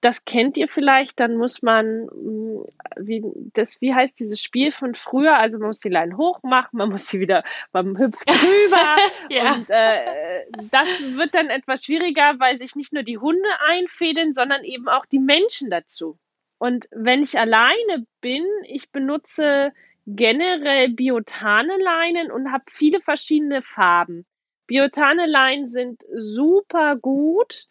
[0.00, 2.64] das kennt ihr vielleicht, dann muss man, mm,
[2.96, 3.22] wie,
[3.54, 5.38] das, wie heißt dieses Spiel von früher?
[5.38, 8.96] Also man muss die Leine hoch machen, man muss sie wieder, man hüpft drüber.
[9.30, 9.54] ja.
[9.54, 14.64] Und äh, das wird dann etwas schwieriger, weil sich nicht nur die Hunde einfädeln, sondern
[14.64, 16.18] eben auch die Menschen dazu.
[16.58, 19.72] Und wenn ich alleine bin, ich benutze
[20.06, 24.26] generell biotane Leinen und habe viele verschiedene Farben.
[24.66, 27.68] Biotane Leinen sind super gut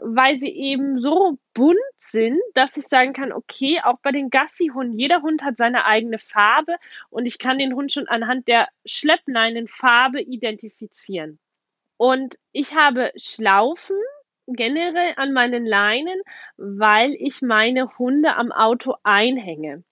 [0.00, 4.98] weil sie eben so bunt sind, dass ich sagen kann, okay, auch bei den Gassi-Hunden,
[4.98, 6.76] jeder Hund hat seine eigene Farbe
[7.10, 11.38] und ich kann den Hund schon anhand der Schleppleinenfarbe identifizieren.
[11.96, 13.96] Und ich habe Schlaufen
[14.46, 16.20] generell an meinen Leinen,
[16.56, 19.84] weil ich meine Hunde am Auto einhänge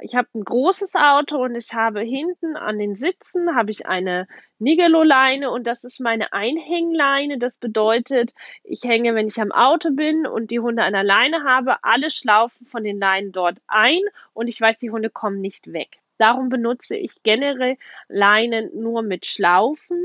[0.00, 4.26] ich habe ein großes Auto und ich habe hinten an den Sitzen habe ich eine
[4.58, 7.38] Nigelo-Leine und das ist meine Einhängleine.
[7.38, 11.44] Das bedeutet, ich hänge, wenn ich am Auto bin und die Hunde an der Leine
[11.44, 14.00] habe, alle Schlaufen von den Leinen dort ein
[14.34, 15.98] und ich weiß, die Hunde kommen nicht weg.
[16.18, 17.76] Darum benutze ich generell
[18.08, 20.02] Leinen nur mit Schlaufen.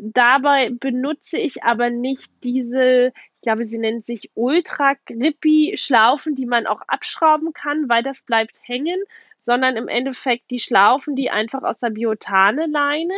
[0.00, 6.46] Dabei benutze ich aber nicht diese, ich glaube, sie nennt sich Ultra Grippy Schlaufen, die
[6.46, 9.00] man auch abschrauben kann, weil das bleibt hängen,
[9.42, 13.14] sondern im Endeffekt die Schlaufen, die einfach aus der Biotane Leine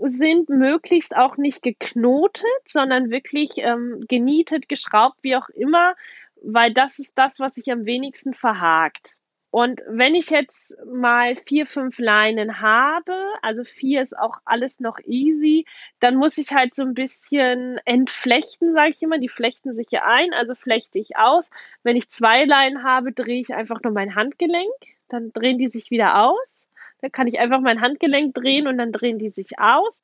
[0.00, 5.94] sind, möglichst auch nicht geknotet, sondern wirklich ähm, genietet, geschraubt, wie auch immer,
[6.42, 9.14] weil das ist das, was sich am wenigsten verhakt.
[9.50, 14.98] Und wenn ich jetzt mal vier, fünf Leinen habe, also vier ist auch alles noch
[15.04, 15.66] easy,
[15.98, 19.18] dann muss ich halt so ein bisschen entflechten, sage ich immer.
[19.18, 21.50] Die flechten sich hier ein, also flechte ich aus.
[21.82, 24.70] Wenn ich zwei Leinen habe, drehe ich einfach nur mein Handgelenk,
[25.08, 26.66] dann drehen die sich wieder aus.
[27.00, 30.00] Dann kann ich einfach mein Handgelenk drehen und dann drehen die sich aus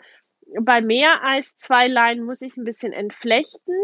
[0.61, 3.75] bei mehr als zwei Leinen muss ich ein bisschen entflechten.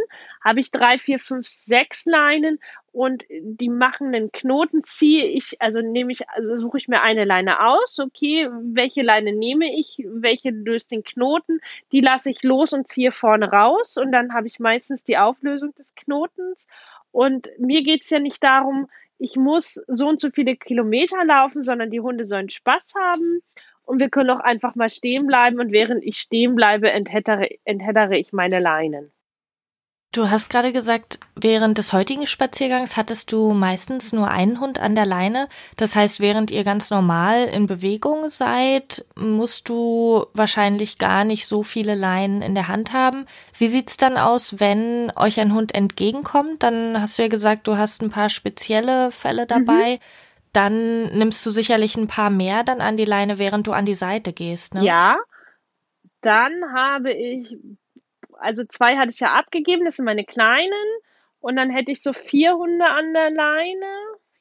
[0.44, 2.60] Habe ich drei, vier, fünf, sechs Leinen
[2.92, 7.24] und die machen einen Knoten, ziehe ich, also nehme ich, also suche ich mir eine
[7.24, 12.72] Leine aus, okay, welche Leine nehme ich, welche löst den Knoten, die lasse ich los
[12.72, 16.66] und ziehe vorne raus und dann habe ich meistens die Auflösung des Knotens.
[17.10, 21.90] Und mir geht's ja nicht darum, ich muss so und so viele Kilometer laufen, sondern
[21.90, 23.42] die Hunde sollen Spaß haben
[23.84, 28.16] und wir können auch einfach mal stehen bleiben und während ich stehen bleibe, enthättere, enthättere
[28.16, 29.12] ich meine Leinen.
[30.14, 34.94] Du hast gerade gesagt, während des heutigen Spaziergangs hattest du meistens nur einen Hund an
[34.94, 35.48] der Leine.
[35.78, 41.62] Das heißt, während ihr ganz normal in Bewegung seid, musst du wahrscheinlich gar nicht so
[41.62, 43.24] viele Leinen in der Hand haben.
[43.56, 46.62] Wie sieht's dann aus, wenn euch ein Hund entgegenkommt?
[46.62, 49.94] Dann hast du ja gesagt, du hast ein paar spezielle Fälle dabei.
[49.94, 53.86] Mhm dann nimmst du sicherlich ein paar mehr dann an die Leine, während du an
[53.86, 54.84] die Seite gehst, ne?
[54.84, 55.18] Ja.
[56.20, 57.56] Dann habe ich,
[58.38, 60.72] also zwei hatte ich ja abgegeben, das sind meine kleinen.
[61.40, 63.86] Und dann hätte ich so vier Hunde an der Leine,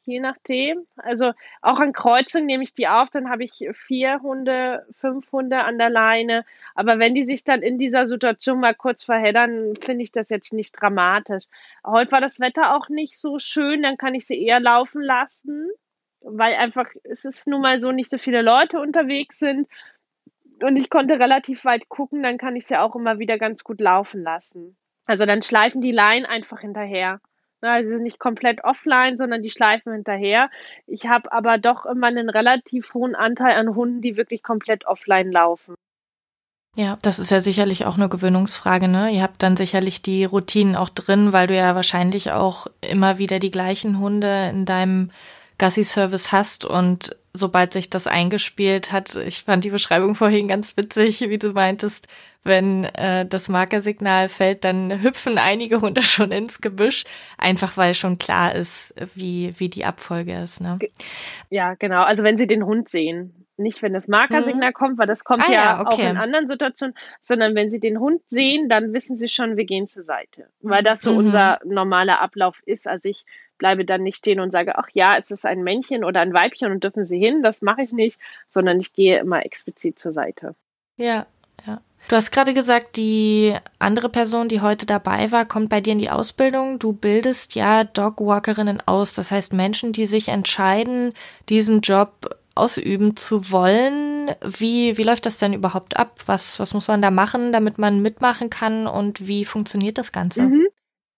[0.03, 0.85] je nachdem.
[0.97, 1.31] Also
[1.63, 5.79] auch an Kreuzung nehme ich die auf, dann habe ich vier Hunde, fünf Hunde an
[5.79, 6.45] der Leine.
[6.75, 10.53] Aber wenn die sich dann in dieser Situation mal kurz verheddern, finde ich das jetzt
[10.53, 11.45] nicht dramatisch.
[11.83, 15.71] Heute war das Wetter auch nicht so schön, dann kann ich sie eher laufen lassen
[16.21, 19.67] weil einfach es ist nun mal so nicht so viele Leute unterwegs sind
[20.61, 23.81] und ich konnte relativ weit gucken, dann kann ich sie auch immer wieder ganz gut
[23.81, 24.75] laufen lassen.
[25.05, 27.19] Also dann schleifen die Leinen einfach hinterher.
[27.61, 30.49] Also sie sind nicht komplett offline, sondern die schleifen hinterher.
[30.87, 35.31] Ich habe aber doch immer einen relativ hohen Anteil an Hunden, die wirklich komplett offline
[35.31, 35.75] laufen.
[36.75, 39.11] Ja, das ist ja sicherlich auch eine Gewöhnungsfrage, ne?
[39.11, 43.39] Ihr habt dann sicherlich die Routinen auch drin, weil du ja wahrscheinlich auch immer wieder
[43.39, 45.11] die gleichen Hunde in deinem
[45.61, 51.21] Gassi-Service hast und sobald sich das eingespielt hat, ich fand die Beschreibung vorhin ganz witzig,
[51.21, 52.07] wie du meintest,
[52.43, 57.03] wenn äh, das Markersignal fällt, dann hüpfen einige Hunde schon ins Gebüsch,
[57.37, 60.61] einfach weil schon klar ist, wie, wie die Abfolge ist.
[60.61, 60.79] Ne?
[61.51, 62.01] Ja, genau.
[62.01, 63.35] Also wenn sie den Hund sehen.
[63.57, 64.73] Nicht, wenn das Markersignal mhm.
[64.73, 65.89] kommt, weil das kommt ah, ja, ja okay.
[65.93, 69.65] auch in anderen Situationen, sondern wenn sie den Hund sehen, dann wissen sie schon, wir
[69.65, 70.47] gehen zur Seite.
[70.61, 71.17] Weil das so mhm.
[71.19, 72.87] unser normaler Ablauf ist.
[72.87, 73.23] Also ich
[73.61, 76.71] bleibe dann nicht stehen und sage, ach ja, es ist ein Männchen oder ein Weibchen
[76.71, 77.43] und dürfen sie hin.
[77.43, 80.55] Das mache ich nicht, sondern ich gehe immer explizit zur Seite.
[80.97, 81.27] Ja,
[81.67, 81.79] ja.
[82.07, 85.99] Du hast gerade gesagt, die andere Person, die heute dabei war, kommt bei dir in
[85.99, 86.79] die Ausbildung.
[86.79, 89.13] Du bildest ja Dogwalkerinnen aus.
[89.13, 91.13] Das heißt Menschen, die sich entscheiden,
[91.47, 94.31] diesen Job ausüben zu wollen.
[94.43, 96.19] Wie, wie läuft das denn überhaupt ab?
[96.25, 100.41] Was, was muss man da machen, damit man mitmachen kann und wie funktioniert das Ganze?
[100.41, 100.67] Mhm.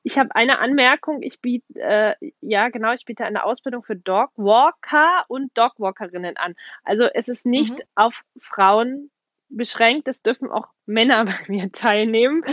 [0.03, 1.21] Ich habe eine Anmerkung.
[1.21, 6.55] Ich biete, äh, ja genau, ich biete eine Ausbildung für Dogwalker und Dogwalkerinnen an.
[6.83, 7.83] Also es ist nicht mhm.
[7.95, 9.09] auf Frauen
[9.49, 10.07] beschränkt.
[10.07, 12.43] Es dürfen auch Männer bei mir teilnehmen.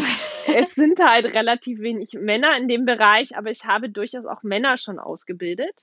[0.47, 4.77] es sind halt relativ wenig Männer in dem Bereich, aber ich habe durchaus auch Männer
[4.77, 5.75] schon ausgebildet.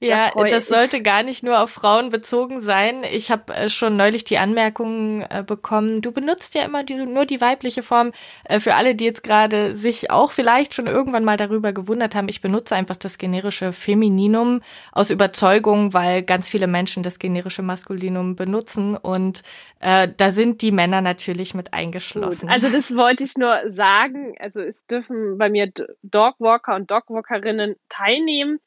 [0.00, 3.02] Ja, da das sollte gar nicht nur auf Frauen bezogen sein.
[3.10, 7.24] Ich habe äh, schon neulich die Anmerkung äh, bekommen, du benutzt ja immer die, nur
[7.24, 8.12] die weibliche Form.
[8.44, 12.28] Äh, für alle, die jetzt gerade sich auch vielleicht schon irgendwann mal darüber gewundert haben,
[12.28, 14.60] ich benutze einfach das generische Femininum
[14.92, 19.42] aus Überzeugung, weil ganz viele Menschen das generische Maskulinum benutzen und
[19.80, 22.48] äh, da sind die Männer natürlich mit eingeschlossen.
[22.48, 22.50] Gut.
[22.50, 24.34] Also das wollte ich nur sagen.
[24.38, 28.60] Also es dürfen bei mir Dogwalker und Dogwalkerinnen teilnehmen.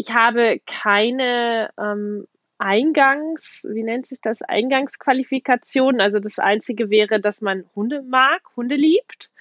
[0.00, 6.00] Ich habe keine ähm, Eingangs, wie nennt sich das, Eingangsqualifikation.
[6.00, 9.32] Also das Einzige wäre, dass man Hunde mag, Hunde liebt.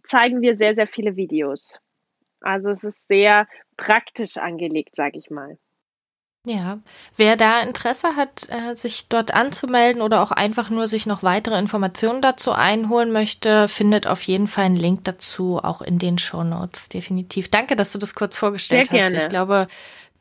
[0.04, 1.78] zeigen wir sehr, sehr viele Videos.
[2.40, 5.58] Also es ist sehr praktisch angelegt, sage ich mal.
[6.44, 6.80] Ja,
[7.16, 11.56] wer da Interesse hat, äh, sich dort anzumelden oder auch einfach nur sich noch weitere
[11.56, 16.42] Informationen dazu einholen möchte, findet auf jeden Fall einen Link dazu auch in den Show
[16.42, 16.88] Notes.
[16.88, 17.48] Definitiv.
[17.48, 19.10] Danke, dass du das kurz vorgestellt Sehr hast.
[19.10, 19.22] Gerne.
[19.22, 19.68] Ich glaube,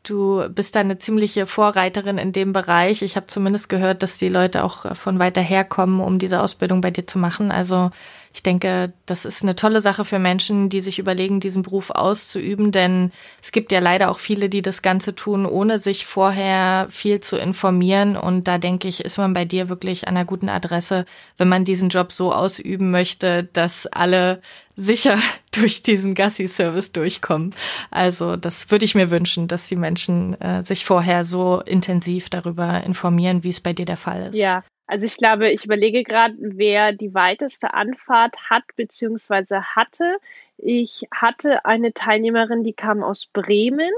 [0.03, 3.01] du bist da eine ziemliche Vorreiterin in dem Bereich.
[3.01, 6.81] Ich habe zumindest gehört, dass die Leute auch von weiter her kommen, um diese Ausbildung
[6.81, 7.51] bei dir zu machen.
[7.51, 7.91] Also
[8.33, 12.71] ich denke, das ist eine tolle Sache für Menschen, die sich überlegen, diesen Beruf auszuüben,
[12.71, 17.19] denn es gibt ja leider auch viele, die das Ganze tun, ohne sich vorher viel
[17.19, 18.15] zu informieren.
[18.15, 21.05] Und da denke ich, ist man bei dir wirklich an einer guten Adresse,
[21.37, 24.41] wenn man diesen Job so ausüben möchte, dass alle
[24.77, 25.17] sicher
[25.59, 27.53] durch diesen Gassi-Service durchkommen.
[27.89, 32.83] Also das würde ich mir wünschen, dass die Menschen äh, sich vorher so intensiv darüber
[32.83, 34.35] informieren, wie es bei dir der Fall ist.
[34.35, 39.61] Ja, also ich glaube, ich überlege gerade, wer die weiteste Anfahrt hat bzw.
[39.61, 40.17] hatte.
[40.57, 43.91] Ich hatte eine Teilnehmerin, die kam aus Bremen,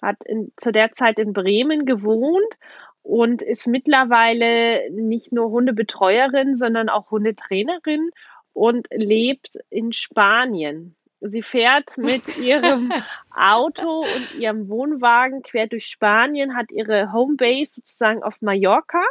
[0.00, 2.54] hat in, zu der Zeit in Bremen gewohnt
[3.02, 8.10] und ist mittlerweile nicht nur Hundebetreuerin, sondern auch Hundetrainerin
[8.54, 10.96] und lebt in Spanien.
[11.20, 12.90] Sie fährt mit ihrem
[13.34, 19.02] Auto und ihrem Wohnwagen quer durch Spanien, hat ihre Homebase sozusagen auf Mallorca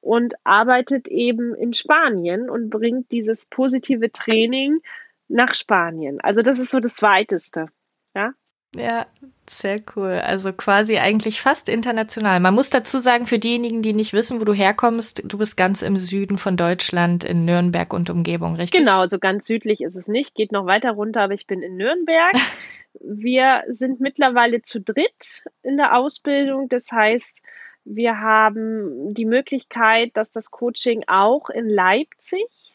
[0.00, 4.80] und arbeitet eben in Spanien und bringt dieses positive Training
[5.28, 6.20] nach Spanien.
[6.20, 7.68] Also das ist so das Weiteste.
[8.14, 8.32] Ja.
[8.76, 9.06] Ja,
[9.48, 10.20] sehr cool.
[10.24, 12.40] Also quasi eigentlich fast international.
[12.40, 15.82] Man muss dazu sagen, für diejenigen, die nicht wissen, wo du herkommst, du bist ganz
[15.82, 18.80] im Süden von Deutschland, in Nürnberg und Umgebung, richtig?
[18.80, 20.34] Genau, so ganz südlich ist es nicht.
[20.34, 22.32] Geht noch weiter runter, aber ich bin in Nürnberg.
[23.00, 26.68] wir sind mittlerweile zu dritt in der Ausbildung.
[26.68, 27.40] Das heißt,
[27.84, 32.74] wir haben die Möglichkeit, dass das Coaching auch in Leipzig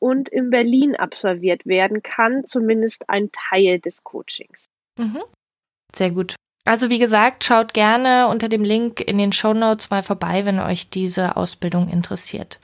[0.00, 4.71] und in Berlin absolviert werden kann, zumindest ein Teil des Coachings.
[4.98, 5.22] Mhm.
[5.94, 6.34] Sehr gut.
[6.64, 10.60] Also wie gesagt, schaut gerne unter dem Link in den Show Notes mal vorbei, wenn
[10.60, 12.60] euch diese Ausbildung interessiert.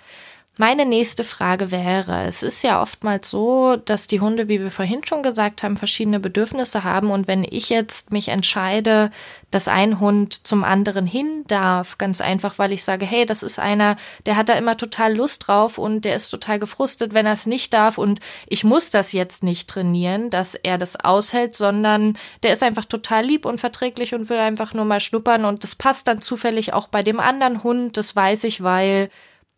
[0.60, 5.06] Meine nächste Frage wäre, es ist ja oftmals so, dass die Hunde, wie wir vorhin
[5.06, 7.12] schon gesagt haben, verschiedene Bedürfnisse haben.
[7.12, 9.12] Und wenn ich jetzt mich entscheide,
[9.52, 13.60] dass ein Hund zum anderen hin darf, ganz einfach, weil ich sage, hey, das ist
[13.60, 13.94] einer,
[14.26, 17.46] der hat da immer total Lust drauf und der ist total gefrustet, wenn er es
[17.46, 17.96] nicht darf.
[17.96, 22.84] Und ich muss das jetzt nicht trainieren, dass er das aushält, sondern der ist einfach
[22.84, 25.44] total lieb und verträglich und will einfach nur mal schnuppern.
[25.44, 27.96] Und das passt dann zufällig auch bei dem anderen Hund.
[27.96, 29.08] Das weiß ich, weil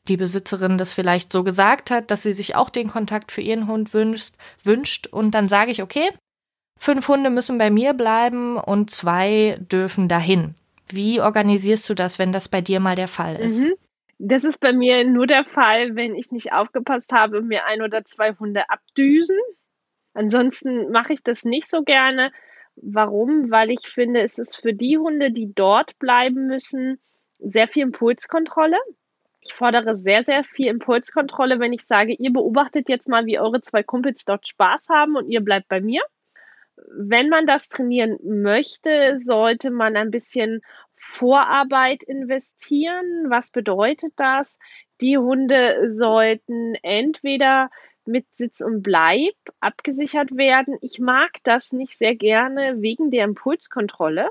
[0.09, 3.67] die Besitzerin das vielleicht so gesagt hat, dass sie sich auch den Kontakt für ihren
[3.67, 6.11] Hund wünscht, wünscht und dann sage ich, okay,
[6.79, 10.55] fünf Hunde müssen bei mir bleiben und zwei dürfen dahin.
[10.89, 13.65] Wie organisierst du das, wenn das bei dir mal der Fall ist?
[13.65, 13.75] Mhm.
[14.23, 17.81] Das ist bei mir nur der Fall, wenn ich nicht aufgepasst habe und mir ein
[17.81, 19.39] oder zwei Hunde abdüsen.
[20.13, 22.31] Ansonsten mache ich das nicht so gerne.
[22.77, 23.51] Warum?
[23.51, 27.01] Weil ich finde, es ist für die Hunde, die dort bleiben müssen,
[27.39, 28.77] sehr viel Impulskontrolle.
[29.43, 33.63] Ich fordere sehr, sehr viel Impulskontrolle, wenn ich sage, ihr beobachtet jetzt mal, wie eure
[33.63, 36.03] zwei Kumpels dort Spaß haben und ihr bleibt bei mir.
[36.97, 40.61] Wenn man das trainieren möchte, sollte man ein bisschen
[40.97, 43.27] Vorarbeit investieren.
[43.29, 44.59] Was bedeutet das?
[45.01, 47.71] Die Hunde sollten entweder
[48.05, 50.77] mit Sitz und Bleib abgesichert werden.
[50.83, 54.31] Ich mag das nicht sehr gerne wegen der Impulskontrolle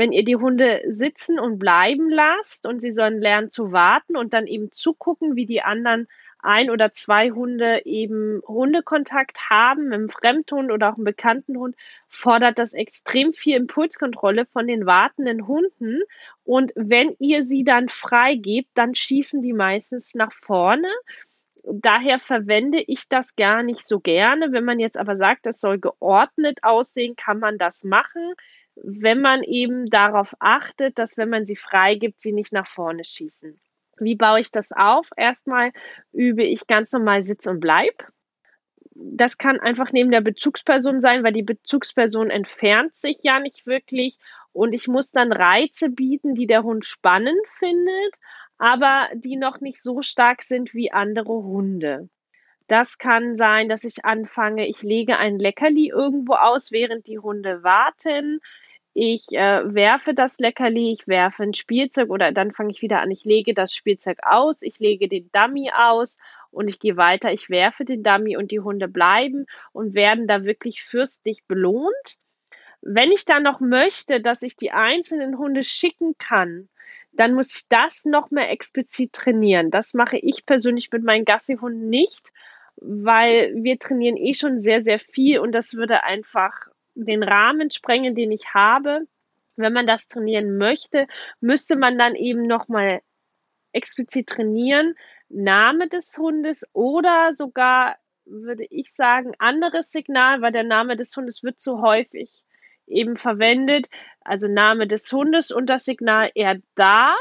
[0.00, 4.32] wenn ihr die Hunde sitzen und bleiben lasst und sie sollen lernen zu warten und
[4.32, 10.08] dann eben zugucken, wie die anderen ein oder zwei Hunde eben Hundekontakt haben, mit einem
[10.08, 11.76] Fremdhund oder auch einem bekannten Hund,
[12.08, 16.00] fordert das extrem viel Impulskontrolle von den wartenden Hunden.
[16.44, 20.88] Und wenn ihr sie dann freigebt, dann schießen die meistens nach vorne.
[21.62, 24.50] Daher verwende ich das gar nicht so gerne.
[24.50, 28.34] Wenn man jetzt aber sagt, das soll geordnet aussehen, kann man das machen
[28.82, 33.58] wenn man eben darauf achtet, dass wenn man sie freigibt, sie nicht nach vorne schießen.
[33.98, 35.08] Wie baue ich das auf?
[35.16, 35.72] Erstmal
[36.12, 38.08] übe ich ganz normal Sitz und Bleib.
[38.94, 44.18] Das kann einfach neben der Bezugsperson sein, weil die Bezugsperson entfernt sich ja nicht wirklich
[44.52, 48.16] und ich muss dann Reize bieten, die der Hund spannend findet,
[48.58, 52.08] aber die noch nicht so stark sind wie andere Hunde.
[52.66, 57.62] Das kann sein, dass ich anfange, ich lege ein Leckerli irgendwo aus, während die Hunde
[57.62, 58.40] warten
[58.92, 63.10] ich äh, werfe das Leckerli, ich werfe ein Spielzeug oder dann fange ich wieder an,
[63.10, 66.16] ich lege das Spielzeug aus, ich lege den Dummy aus
[66.50, 70.44] und ich gehe weiter, ich werfe den Dummy und die Hunde bleiben und werden da
[70.44, 72.16] wirklich fürstlich belohnt.
[72.82, 76.68] Wenn ich dann noch möchte, dass ich die einzelnen Hunde schicken kann,
[77.12, 79.70] dann muss ich das noch mehr explizit trainieren.
[79.70, 82.30] Das mache ich persönlich mit meinen Gassi-Hunden nicht,
[82.76, 86.69] weil wir trainieren eh schon sehr, sehr viel und das würde einfach
[87.04, 89.06] den Rahmen sprengen, den ich habe.
[89.56, 91.06] Wenn man das trainieren möchte,
[91.40, 93.02] müsste man dann eben nochmal
[93.72, 94.94] explizit trainieren,
[95.28, 101.42] Name des Hundes oder sogar, würde ich sagen, anderes Signal, weil der Name des Hundes
[101.42, 102.42] wird zu häufig
[102.86, 103.88] eben verwendet.
[104.22, 107.18] Also Name des Hundes und das Signal, er darf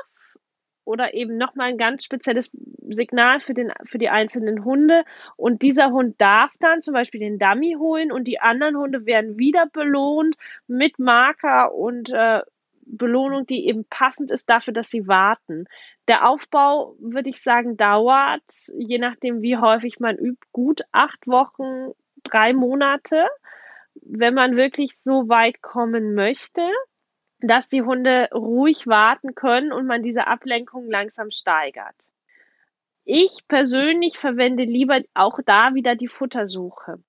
[0.86, 2.50] oder eben nochmal ein ganz spezielles
[2.90, 5.04] Signal für, den, für die einzelnen Hunde.
[5.36, 9.38] Und dieser Hund darf dann zum Beispiel den Dummy holen und die anderen Hunde werden
[9.38, 10.36] wieder belohnt
[10.68, 12.42] mit Marker und äh,
[12.92, 15.66] Belohnung, die eben passend ist dafür, dass sie warten.
[16.08, 18.42] Der Aufbau, würde ich sagen, dauert,
[18.76, 21.92] je nachdem, wie häufig man übt, gut acht Wochen,
[22.24, 23.28] drei Monate,
[24.02, 26.62] wenn man wirklich so weit kommen möchte
[27.42, 31.96] dass die Hunde ruhig warten können und man diese Ablenkung langsam steigert.
[33.06, 37.00] Ich persönlich verwende lieber auch da wieder die Futtersuche.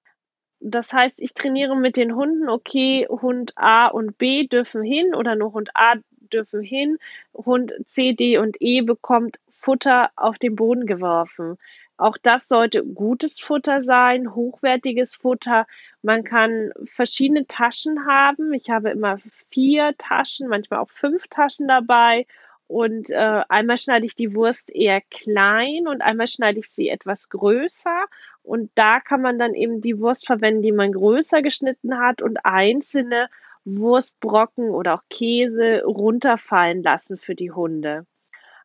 [0.61, 5.35] Das heißt, ich trainiere mit den Hunden, okay, Hund A und B dürfen hin oder
[5.35, 5.95] nur Hund A
[6.33, 6.99] dürfen hin,
[7.35, 11.59] Hund C, D und E bekommt Futter auf den Boden geworfen.
[12.01, 15.66] Auch das sollte gutes Futter sein, hochwertiges Futter.
[16.01, 18.55] Man kann verschiedene Taschen haben.
[18.55, 19.18] Ich habe immer
[19.51, 22.26] vier Taschen, manchmal auch fünf Taschen dabei.
[22.66, 27.28] Und äh, einmal schneide ich die Wurst eher klein und einmal schneide ich sie etwas
[27.28, 28.07] größer.
[28.42, 32.46] Und da kann man dann eben die Wurst verwenden, die man größer geschnitten hat und
[32.46, 33.28] einzelne
[33.66, 38.07] Wurstbrocken oder auch Käse runterfallen lassen für die Hunde.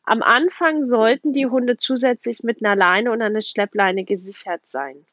[0.06, 5.06] Am Anfang sollten die Hunde zusätzlich mit einer Leine und einer Schleppleine gesichert sein.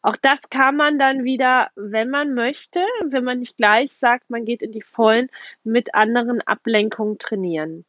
[0.00, 4.44] Auch das kann man dann wieder, wenn man möchte, wenn man nicht gleich sagt, man
[4.44, 5.28] geht in die Vollen,
[5.64, 7.84] mit anderen Ablenkungen trainieren.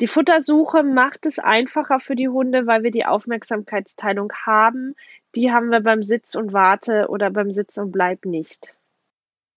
[0.00, 4.94] Die Futtersuche macht es einfacher für die Hunde, weil wir die Aufmerksamkeitsteilung haben.
[5.34, 8.74] Die haben wir beim Sitz und Warte oder beim Sitz und Bleib nicht.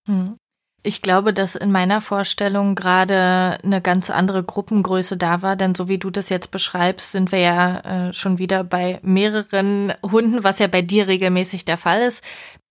[0.08, 0.38] Hm.
[0.84, 5.88] Ich glaube, dass in meiner Vorstellung gerade eine ganz andere Gruppengröße da war, denn so
[5.88, 10.58] wie du das jetzt beschreibst, sind wir ja äh, schon wieder bei mehreren Hunden, was
[10.58, 12.24] ja bei dir regelmäßig der Fall ist.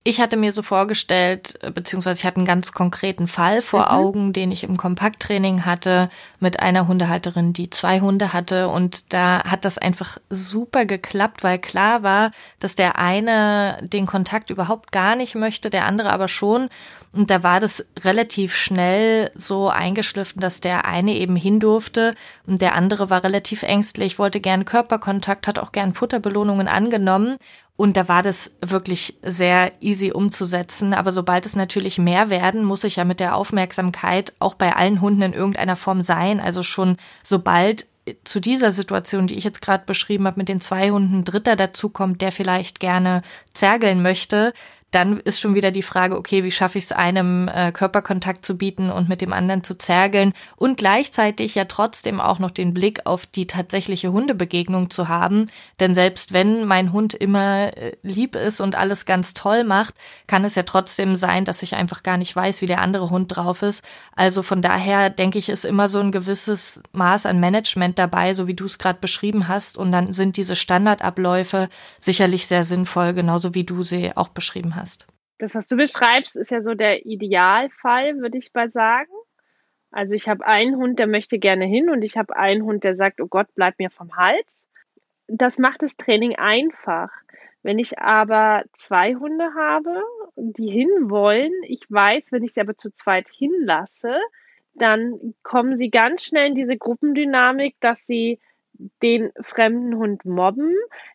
[0.03, 3.86] Ich hatte mir so vorgestellt, äh, beziehungsweise ich hatte einen ganz konkreten Fall vor mhm.
[3.88, 8.68] Augen, den ich im Kompakttraining hatte mit einer Hundehalterin, die zwei Hunde hatte.
[8.68, 12.30] Und da hat das einfach super geklappt, weil klar war,
[12.61, 16.70] dass der eine den Kontakt überhaupt gar nicht möchte, der andere aber schon.
[17.12, 22.14] Und da war das relativ schnell so eingeschliffen, dass der eine eben hin durfte
[22.46, 27.36] und der andere war relativ ängstlich, wollte gern Körperkontakt, hat auch gern Futterbelohnungen angenommen.
[27.80, 30.92] Und da war das wirklich sehr easy umzusetzen.
[30.92, 35.00] Aber sobald es natürlich mehr werden, muss ich ja mit der Aufmerksamkeit auch bei allen
[35.00, 36.40] Hunden in irgendeiner Form sein.
[36.40, 37.86] Also schon sobald
[38.24, 42.20] zu dieser Situation, die ich jetzt gerade beschrieben habe, mit den zwei Hunden Dritter dazukommt,
[42.20, 43.22] der vielleicht gerne
[43.54, 44.52] zergeln möchte,
[44.91, 48.57] dann ist schon wieder die Frage, okay, wie schaffe ich es einem äh, Körperkontakt zu
[48.59, 53.07] bieten und mit dem anderen zu zergeln und gleichzeitig ja trotzdem auch noch den Blick
[53.07, 55.47] auf die tatsächliche Hundebegegnung zu haben.
[55.78, 59.95] Denn selbst wenn mein Hund immer äh, lieb ist und alles ganz toll macht,
[60.26, 63.36] kann es ja trotzdem sein, dass ich einfach gar nicht weiß, wie der andere Hund
[63.36, 63.84] drauf ist.
[64.16, 68.49] Also von daher denke ich, ist immer so ein gewisses Maß an Management dabei, so
[68.49, 69.78] wie du es gerade beschrieben hast.
[69.78, 71.68] Und dann sind diese Standardabläufe
[72.01, 75.06] sicherlich sehr sinnvoll, genauso wie du sie auch beschrieben hast hast.
[75.38, 79.10] Das, was du beschreibst, ist ja so der Idealfall, würde ich mal sagen.
[79.90, 82.94] Also ich habe einen Hund, der möchte gerne hin und ich habe einen Hund, der
[82.94, 84.64] sagt, oh Gott, bleib mir vom Hals.
[85.26, 87.10] Das macht das Training einfach.
[87.62, 90.02] Wenn ich aber zwei Hunde habe,
[90.36, 94.16] die hinwollen, ich weiß, wenn ich sie aber zu zweit hinlasse,
[94.74, 98.38] dann kommen sie ganz schnell in diese Gruppendynamik, dass sie
[99.02, 100.74] den fremden Hund mobben,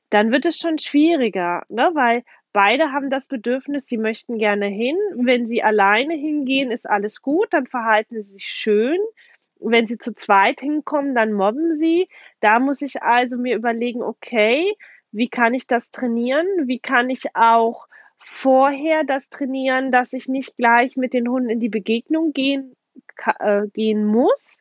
[0.10, 1.90] dann wird es schon schwieriger, ne?
[1.94, 2.24] weil
[2.56, 4.96] Beide haben das Bedürfnis, sie möchten gerne hin.
[5.14, 8.98] Wenn sie alleine hingehen, ist alles gut, dann verhalten sie sich schön.
[9.60, 12.08] Wenn sie zu zweit hinkommen, dann mobben sie.
[12.40, 14.74] Da muss ich also mir überlegen, okay,
[15.12, 16.48] wie kann ich das trainieren?
[16.64, 17.88] Wie kann ich auch
[18.20, 22.78] vorher das trainieren, dass ich nicht gleich mit den Hunden in die Begegnung gehen,
[23.40, 24.56] äh, gehen muss?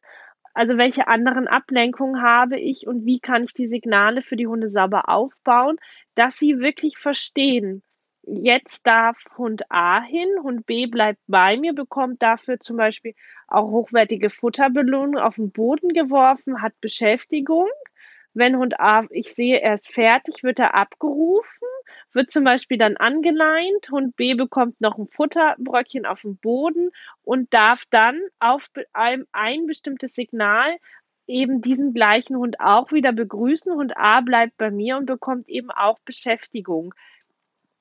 [0.53, 4.69] Also welche anderen Ablenkungen habe ich und wie kann ich die Signale für die Hunde
[4.69, 5.79] sauber aufbauen,
[6.15, 7.83] dass sie wirklich verstehen,
[8.23, 13.15] jetzt darf Hund A hin, Hund B bleibt bei mir, bekommt dafür zum Beispiel
[13.49, 17.69] auch hochwertige Futterbelohnung auf den Boden geworfen, hat Beschäftigung.
[18.37, 21.69] Wenn Hund A, ich sehe, er ist fertig, wird er abgerufen,
[22.13, 23.89] wird zum Beispiel dann angeleint.
[23.93, 26.91] Hund B bekommt noch ein Futterbröckchen auf dem Boden
[27.23, 30.77] und darf dann auf ein, ein bestimmtes Signal
[31.27, 33.73] eben diesen gleichen Hund auch wieder begrüßen.
[33.73, 36.95] Hund A bleibt bei mir und bekommt eben auch Beschäftigung.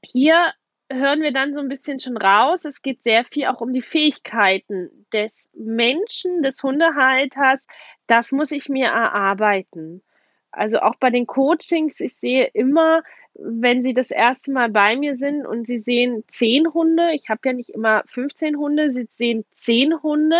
[0.04, 0.54] Hier
[0.92, 2.66] hören wir dann so ein bisschen schon raus.
[2.66, 7.66] Es geht sehr viel auch um die Fähigkeiten des Menschen, des Hundehalters.
[8.08, 10.04] Das muss ich mir erarbeiten.
[10.52, 13.02] Also auch bei den Coachings, ich sehe immer,
[13.34, 17.42] wenn Sie das erste Mal bei mir sind und Sie sehen zehn Hunde, ich habe
[17.46, 20.40] ja nicht immer 15 Hunde, Sie sehen zehn Hunde,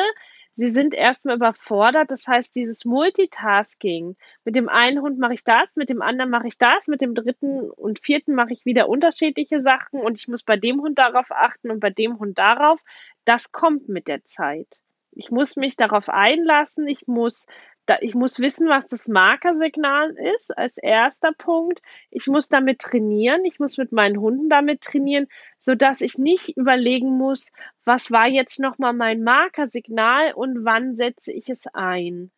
[0.54, 2.12] sie sind erstmal überfordert.
[2.12, 6.48] Das heißt, dieses Multitasking, mit dem einen Hund mache ich das, mit dem anderen mache
[6.48, 10.44] ich das, mit dem dritten und vierten mache ich wieder unterschiedliche Sachen und ich muss
[10.44, 12.80] bei dem Hund darauf achten und bei dem Hund darauf.
[13.26, 14.68] Das kommt mit der Zeit.
[15.12, 17.46] Ich muss mich darauf einlassen, ich muss
[17.86, 21.82] da, ich muss wissen, was das Markersignal ist, als erster Punkt.
[22.12, 23.44] Ich muss damit trainieren.
[23.46, 25.28] Ich muss mit meinen Hunden damit trainieren,
[25.60, 27.52] so dass ich nicht überlegen muss,
[27.84, 32.32] was war jetzt nochmal mein Markersignal und wann setze ich es ein.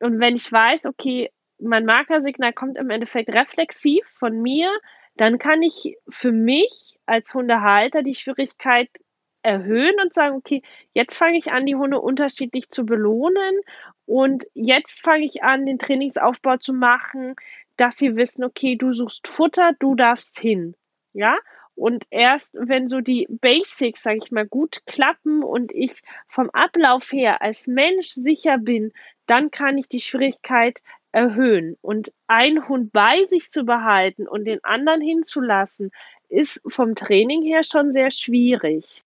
[0.00, 1.30] Und wenn ich weiß, okay,
[1.60, 4.70] mein Markersignal kommt im Endeffekt reflexiv von mir,
[5.16, 8.88] dann kann ich für mich als Hundehalter die Schwierigkeit
[9.42, 10.62] erhöhen und sagen, okay,
[10.92, 13.60] jetzt fange ich an, die Hunde unterschiedlich zu belohnen
[14.06, 17.36] und jetzt fange ich an, den Trainingsaufbau zu machen,
[17.76, 20.74] dass sie wissen, okay, du suchst Futter, du darfst hin.
[21.12, 21.38] Ja,
[21.74, 27.10] und erst wenn so die Basics, sage ich mal, gut klappen und ich vom Ablauf
[27.10, 28.92] her als Mensch sicher bin,
[29.26, 30.80] dann kann ich die Schwierigkeit
[31.12, 31.76] erhöhen.
[31.80, 35.90] Und einen Hund bei sich zu behalten und den anderen hinzulassen,
[36.28, 39.02] ist vom Training her schon sehr schwierig.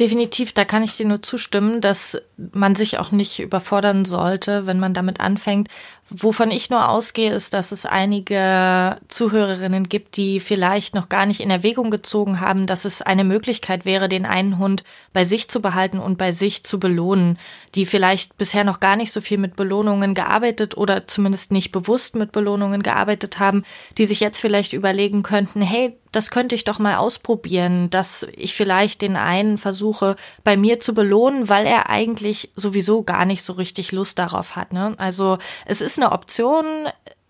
[0.00, 4.80] Definitiv, da kann ich dir nur zustimmen, dass man sich auch nicht überfordern sollte, wenn
[4.80, 5.68] man damit anfängt.
[6.10, 11.40] Wovon ich nur ausgehe, ist, dass es einige Zuhörerinnen gibt, die vielleicht noch gar nicht
[11.40, 14.82] in Erwägung gezogen haben, dass es eine Möglichkeit wäre, den einen Hund
[15.12, 17.38] bei sich zu behalten und bei sich zu belohnen,
[17.76, 22.16] die vielleicht bisher noch gar nicht so viel mit Belohnungen gearbeitet oder zumindest nicht bewusst
[22.16, 23.62] mit Belohnungen gearbeitet haben,
[23.96, 28.54] die sich jetzt vielleicht überlegen könnten, hey, das könnte ich doch mal ausprobieren, dass ich
[28.54, 33.54] vielleicht den einen versuche, bei mir zu belohnen, weil er eigentlich sowieso gar nicht so
[33.54, 34.72] richtig Lust darauf hat.
[34.72, 34.94] Ne?
[34.98, 36.64] Also es ist eine Option.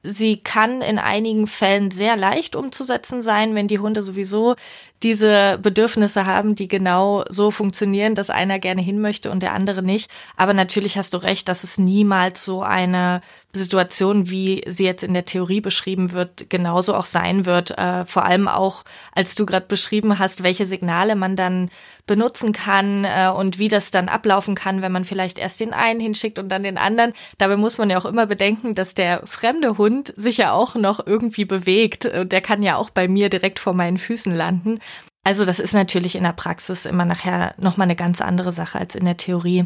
[0.03, 4.55] Sie kann in einigen Fällen sehr leicht umzusetzen sein, wenn die Hunde sowieso
[5.03, 9.83] diese Bedürfnisse haben, die genau so funktionieren, dass einer gerne hin möchte und der andere
[9.83, 10.11] nicht.
[10.37, 13.21] Aber natürlich hast du recht, dass es niemals so eine
[13.53, 17.77] Situation, wie sie jetzt in der Theorie beschrieben wird, genauso auch sein wird.
[17.79, 18.83] Äh, vor allem auch,
[19.13, 21.71] als du gerade beschrieben hast, welche Signale man dann
[22.07, 26.01] benutzen kann äh, und wie das dann ablaufen kann, wenn man vielleicht erst den einen
[26.01, 27.13] hinschickt und dann den anderen.
[27.39, 31.07] Dabei muss man ja auch immer bedenken, dass der fremde Hund sich ja auch noch
[31.07, 32.09] irgendwie bewegt.
[32.13, 34.81] Der kann ja auch bei mir direkt vor meinen Füßen landen.
[35.25, 38.95] Also das ist natürlich in der Praxis immer nachher nochmal eine ganz andere Sache als
[38.95, 39.65] in der Theorie.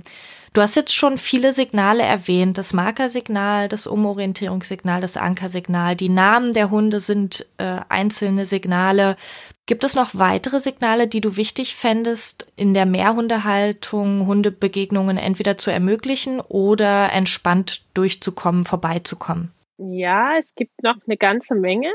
[0.54, 2.56] Du hast jetzt schon viele Signale erwähnt.
[2.56, 5.96] Das Markersignal, das Umorientierungssignal, das Ankersignal.
[5.96, 9.16] Die Namen der Hunde sind äh, einzelne Signale.
[9.66, 15.70] Gibt es noch weitere Signale, die du wichtig fändest, in der Mehrhundehaltung Hundebegegnungen entweder zu
[15.70, 19.52] ermöglichen oder entspannt durchzukommen, vorbeizukommen?
[19.76, 21.92] Ja, es gibt noch eine ganze Menge.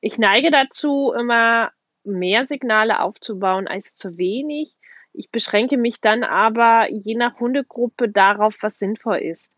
[0.00, 1.72] Ich neige dazu, immer
[2.08, 4.76] mehr Signale aufzubauen als zu wenig.
[5.12, 9.52] Ich beschränke mich dann aber je nach Hundegruppe darauf, was sinnvoll ist.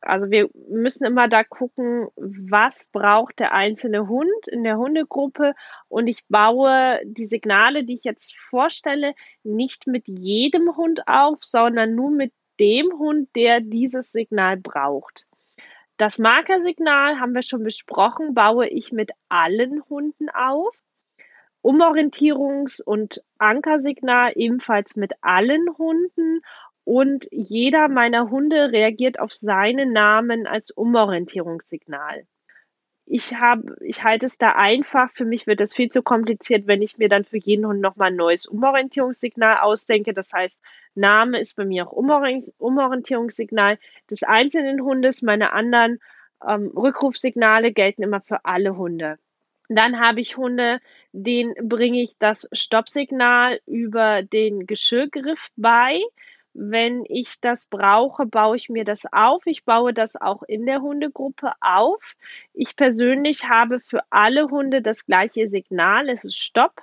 [0.00, 5.54] Also wir müssen immer da gucken, was braucht der einzelne Hund in der Hundegruppe
[5.88, 11.94] und ich baue die Signale, die ich jetzt vorstelle, nicht mit jedem Hund auf, sondern
[11.94, 15.26] nur mit dem Hund, der dieses Signal braucht.
[15.96, 20.74] Das Markersignal haben wir schon besprochen, baue ich mit allen Hunden auf.
[21.66, 26.42] Umorientierungs- und Ankersignal ebenfalls mit allen Hunden
[26.84, 32.24] und jeder meiner Hunde reagiert auf seinen Namen als Umorientierungssignal.
[33.04, 35.10] Ich habe, ich halte es da einfach.
[35.10, 38.12] Für mich wird es viel zu kompliziert, wenn ich mir dann für jeden Hund nochmal
[38.12, 40.12] ein neues Umorientierungssignal ausdenke.
[40.12, 40.60] Das heißt,
[40.94, 41.92] Name ist bei mir auch
[42.58, 45.20] Umorientierungssignal des einzelnen Hundes.
[45.20, 45.98] Meine anderen
[46.46, 49.18] ähm, Rückrufsignale gelten immer für alle Hunde.
[49.68, 50.80] Dann habe ich Hunde,
[51.12, 56.00] denen bringe ich das Stoppsignal über den Geschirrgriff bei.
[56.54, 59.44] Wenn ich das brauche, baue ich mir das auf.
[59.46, 62.14] Ich baue das auch in der Hundegruppe auf.
[62.54, 66.08] Ich persönlich habe für alle Hunde das gleiche Signal.
[66.08, 66.80] Es ist Stopp.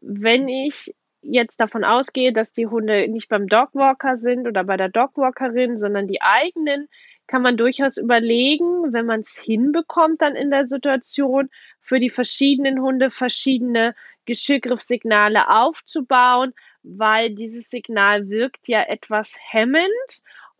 [0.00, 4.88] Wenn ich jetzt davon ausgehe, dass die Hunde nicht beim Dogwalker sind oder bei der
[4.88, 6.88] Dogwalkerin, sondern die eigenen,
[7.30, 12.82] kann man durchaus überlegen, wenn man es hinbekommt dann in der Situation, für die verschiedenen
[12.82, 13.94] Hunde verschiedene
[14.26, 16.52] Geschirrgriffsignale aufzubauen,
[16.82, 20.10] weil dieses Signal wirkt ja etwas hemmend.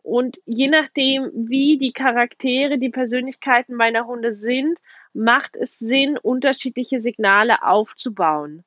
[0.01, 4.79] Und je nachdem, wie die Charaktere, die Persönlichkeiten meiner Hunde sind,
[5.13, 8.63] macht es Sinn, unterschiedliche Signale aufzubauen.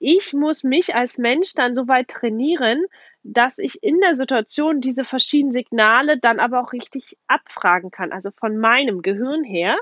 [0.00, 2.86] Ich muss mich als Mensch dann so weit trainieren,
[3.22, 8.30] dass ich in der Situation diese verschiedenen Signale dann aber auch richtig abfragen kann, also
[8.30, 9.78] von meinem Gehirn her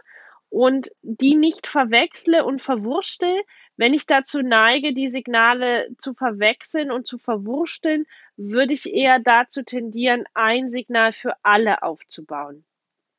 [0.50, 3.34] und die nicht verwechsle und verwurstel.
[3.76, 8.04] Wenn ich dazu neige, die Signale zu verwechseln und zu verwursteln,
[8.36, 12.64] würde ich eher dazu tendieren, ein Signal für alle aufzubauen.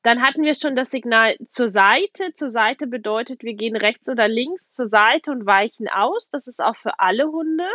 [0.03, 2.33] Dann hatten wir schon das Signal zur Seite.
[2.33, 6.27] Zur Seite bedeutet, wir gehen rechts oder links zur Seite und weichen aus.
[6.29, 7.67] Das ist auch für alle Hunde.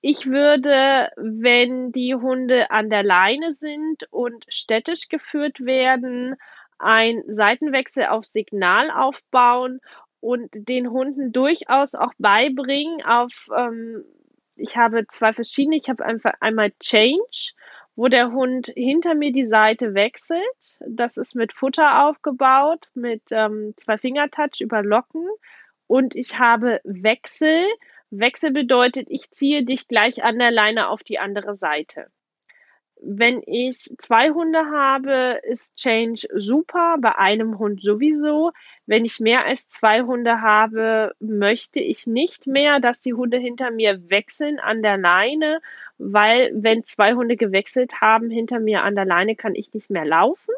[0.00, 6.36] Ich würde, wenn die Hunde an der Leine sind und städtisch geführt werden,
[6.78, 9.80] ein Seitenwechsel auf Signal aufbauen
[10.20, 14.04] und den Hunden durchaus auch beibringen auf, ähm,
[14.54, 17.52] ich habe zwei verschiedene, ich habe einfach einmal Change
[17.98, 20.78] wo der Hund hinter mir die Seite wechselt.
[20.78, 25.26] Das ist mit Futter aufgebaut, mit ähm, zwei Fingertouch über Locken.
[25.88, 27.66] Und ich habe Wechsel.
[28.10, 32.10] Wechsel bedeutet, ich ziehe dich gleich an der Leine auf die andere Seite.
[33.00, 38.52] wenn ich zwei Hunde habe, ist Change super, bei einem Hund sowieso.
[38.86, 43.70] Wenn ich mehr als zwei Hunde habe, möchte ich nicht mehr, dass die Hunde hinter
[43.70, 45.60] mir wechseln an der Leine,
[45.98, 50.04] weil wenn zwei Hunde gewechselt haben hinter mir an der Leine, kann ich nicht mehr
[50.04, 50.54] laufen.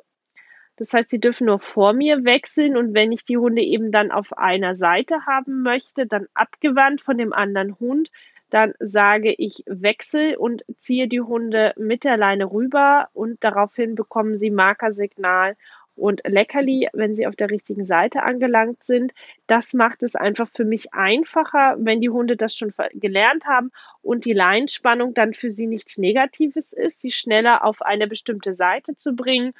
[0.80, 4.10] Das heißt, sie dürfen nur vor mir wechseln und wenn ich die Hunde eben dann
[4.10, 8.10] auf einer Seite haben möchte, dann abgewandt von dem anderen Hund,
[8.48, 14.38] dann sage ich Wechsel und ziehe die Hunde mit der Leine rüber und daraufhin bekommen
[14.38, 15.54] sie Markersignal
[15.96, 19.12] und Leckerli, wenn sie auf der richtigen Seite angelangt sind.
[19.46, 23.70] Das macht es einfach für mich einfacher, wenn die Hunde das schon gelernt haben
[24.00, 28.96] und die Leinspannung dann für sie nichts Negatives ist, sie schneller auf eine bestimmte Seite
[28.96, 29.52] zu bringen.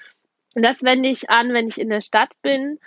[0.54, 2.78] Das wende ich an, wenn ich in der Stadt bin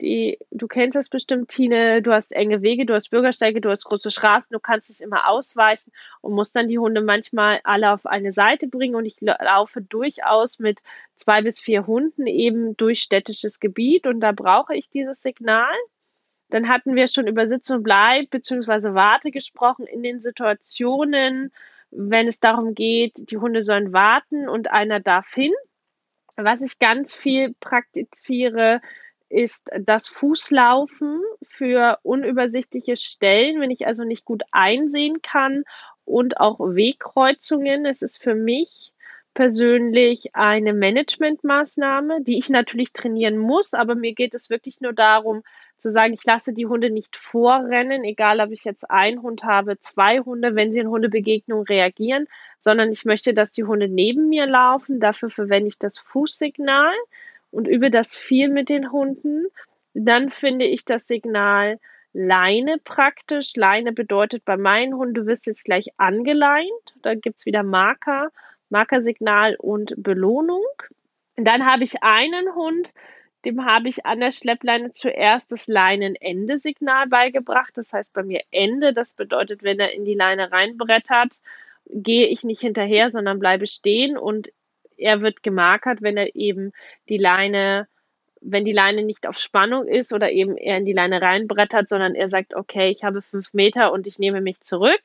[0.00, 3.84] die, du kennst das bestimmt, Tine, du hast enge Wege, du hast Bürgersteige, du hast
[3.84, 8.06] große Straßen, du kannst nicht immer ausweichen und musst dann die Hunde manchmal alle auf
[8.06, 10.80] eine Seite bringen und ich laufe durchaus mit
[11.16, 15.74] zwei bis vier Hunden eben durch städtisches Gebiet und da brauche ich dieses Signal.
[16.48, 18.94] Dann hatten wir schon über Sitz und Bleib bzw.
[18.94, 21.52] Warte gesprochen in den Situationen,
[21.92, 25.52] wenn es darum geht, die Hunde sollen warten und einer darf hin.
[26.36, 28.80] Was ich ganz viel praktiziere,
[29.28, 35.64] ist das Fußlaufen für unübersichtliche Stellen, wenn ich also nicht gut einsehen kann
[36.04, 37.86] und auch Wegkreuzungen.
[37.86, 38.92] Es ist für mich
[39.32, 45.44] persönlich eine Managementmaßnahme, die ich natürlich trainieren muss, aber mir geht es wirklich nur darum
[45.80, 49.80] zu sagen, ich lasse die Hunde nicht vorrennen, egal ob ich jetzt einen Hund habe,
[49.80, 52.26] zwei Hunde, wenn sie in Hundebegegnung reagieren,
[52.58, 55.00] sondern ich möchte, dass die Hunde neben mir laufen.
[55.00, 56.92] Dafür verwende ich das Fußsignal
[57.50, 59.46] und übe das viel mit den Hunden.
[59.94, 61.78] Dann finde ich das Signal
[62.12, 63.56] Leine praktisch.
[63.56, 66.68] Leine bedeutet bei meinen Hunden, du wirst jetzt gleich angeleint.
[67.02, 68.30] Da gibt's wieder Marker,
[68.68, 70.64] Markersignal und Belohnung.
[71.36, 72.92] Dann habe ich einen Hund,
[73.44, 77.76] dem habe ich an der Schleppleine zuerst das Leinenende-Signal beigebracht.
[77.76, 78.92] Das heißt bei mir Ende.
[78.92, 81.38] Das bedeutet, wenn er in die Leine reinbrettert,
[81.86, 84.52] gehe ich nicht hinterher, sondern bleibe stehen und
[84.96, 86.72] er wird gemarkert, wenn er eben
[87.08, 87.88] die Leine,
[88.42, 92.14] wenn die Leine nicht auf Spannung ist oder eben er in die Leine reinbrettert, sondern
[92.14, 95.00] er sagt, okay, ich habe fünf Meter und ich nehme mich zurück.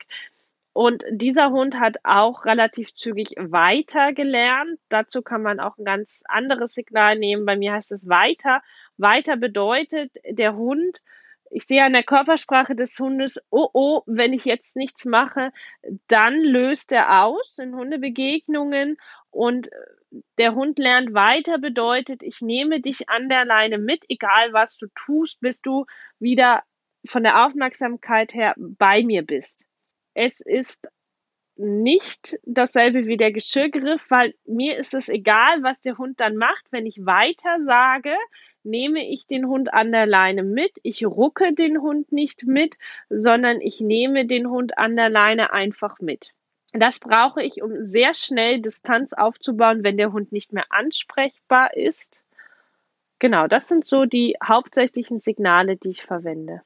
[0.76, 4.78] Und dieser Hund hat auch relativ zügig weiter gelernt.
[4.90, 7.46] Dazu kann man auch ein ganz anderes Signal nehmen.
[7.46, 8.60] Bei mir heißt es weiter.
[8.98, 11.00] Weiter bedeutet, der Hund
[11.50, 15.50] ich sehe an der Körpersprache des Hundes, oh oh, wenn ich jetzt nichts mache,
[16.08, 18.98] dann löst er aus in Hundebegegnungen
[19.30, 19.70] und
[20.36, 24.88] der Hund lernt weiter bedeutet, ich nehme dich an der Leine mit, egal was du
[24.94, 25.86] tust, bis du
[26.18, 26.64] wieder
[27.06, 29.65] von der Aufmerksamkeit her bei mir bist.
[30.18, 30.88] Es ist
[31.56, 36.64] nicht dasselbe wie der Geschirrgriff, weil mir ist es egal, was der Hund dann macht.
[36.70, 38.14] Wenn ich weiter sage,
[38.62, 40.72] nehme ich den Hund an der Leine mit.
[40.82, 42.76] Ich rucke den Hund nicht mit,
[43.10, 46.32] sondern ich nehme den Hund an der Leine einfach mit.
[46.72, 52.22] Das brauche ich, um sehr schnell Distanz aufzubauen, wenn der Hund nicht mehr ansprechbar ist.
[53.18, 56.62] Genau, das sind so die hauptsächlichen Signale, die ich verwende.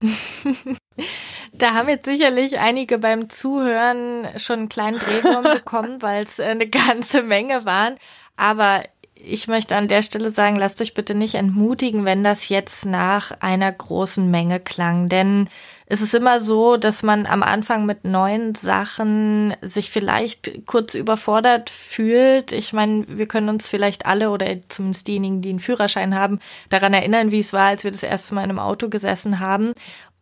[1.56, 6.68] Da haben jetzt sicherlich einige beim Zuhören schon einen kleinen Drehwurm bekommen, weil es eine
[6.68, 7.94] ganze Menge waren.
[8.36, 8.82] Aber
[9.14, 13.30] ich möchte an der Stelle sagen, lasst euch bitte nicht entmutigen, wenn das jetzt nach
[13.40, 15.08] einer großen Menge klang.
[15.08, 15.48] Denn
[15.86, 21.70] es ist immer so, dass man am Anfang mit neuen Sachen sich vielleicht kurz überfordert
[21.70, 22.52] fühlt.
[22.52, 26.94] Ich meine, wir können uns vielleicht alle oder zumindest diejenigen, die einen Führerschein haben, daran
[26.94, 29.72] erinnern, wie es war, als wir das erste Mal in einem Auto gesessen haben.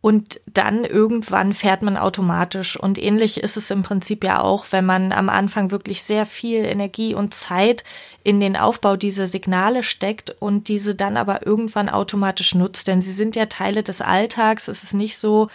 [0.03, 2.75] Und dann irgendwann fährt man automatisch.
[2.77, 6.65] Und ähnlich ist es im Prinzip ja auch, wenn man am Anfang wirklich sehr viel
[6.65, 7.85] Energie und Zeit
[8.21, 12.89] in den Aufbau dieser Signale steckt und diese dann aber irgendwann automatisch nutzt.
[12.89, 14.67] Denn sie sind ja Teile des Alltags.
[14.67, 15.47] Es ist nicht so,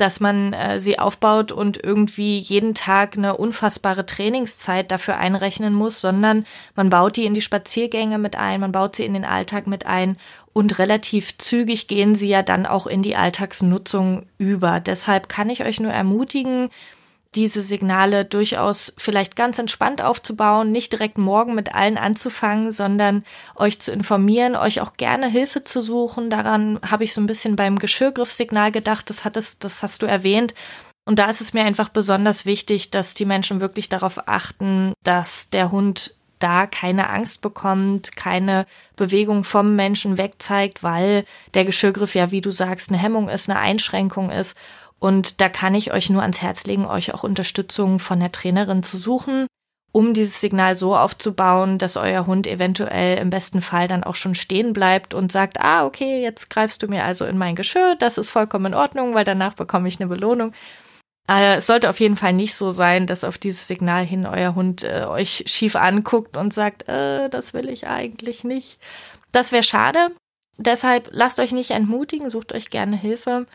[0.00, 6.00] dass man äh, sie aufbaut und irgendwie jeden Tag eine unfassbare Trainingszeit dafür einrechnen muss,
[6.00, 9.66] sondern man baut die in die Spaziergänge mit ein, man baut sie in den Alltag
[9.66, 10.16] mit ein
[10.52, 14.80] und relativ zügig gehen sie ja dann auch in die Alltagsnutzung über.
[14.80, 16.70] Deshalb kann ich euch nur ermutigen,
[17.36, 23.24] diese Signale durchaus vielleicht ganz entspannt aufzubauen, nicht direkt morgen mit allen anzufangen, sondern
[23.54, 26.28] euch zu informieren, euch auch gerne Hilfe zu suchen.
[26.28, 30.54] Daran habe ich so ein bisschen beim Geschirrgriffsignal gedacht, das hattest, das hast du erwähnt.
[31.04, 35.50] Und da ist es mir einfach besonders wichtig, dass die Menschen wirklich darauf achten, dass
[35.50, 38.66] der Hund da keine Angst bekommt, keine
[38.96, 41.24] Bewegung vom Menschen wegzeigt, weil
[41.54, 44.56] der Geschirrgriff ja, wie du sagst, eine Hemmung ist, eine Einschränkung ist.
[44.98, 48.82] Und da kann ich euch nur ans Herz legen, euch auch Unterstützung von der Trainerin
[48.82, 49.46] zu suchen.
[49.92, 54.36] um dieses Signal so aufzubauen, dass euer Hund eventuell im besten Fall dann auch schon
[54.36, 58.16] stehen bleibt und sagt, ah, okay, jetzt greifst du mir also in mein Geschirr, das
[58.16, 60.52] ist vollkommen in Ordnung, weil danach bekomme ich eine Belohnung.
[61.30, 64.56] Äh, es sollte auf jeden Fall nicht so sein, dass auf dieses Signal hin euer
[64.56, 68.80] Hund äh, euch schief anguckt und sagt, äh, das will ich eigentlich nicht.
[69.30, 70.10] Das wäre schade.
[70.58, 73.46] Deshalb lasst euch nicht entmutigen, sucht euch gerne Hilfe.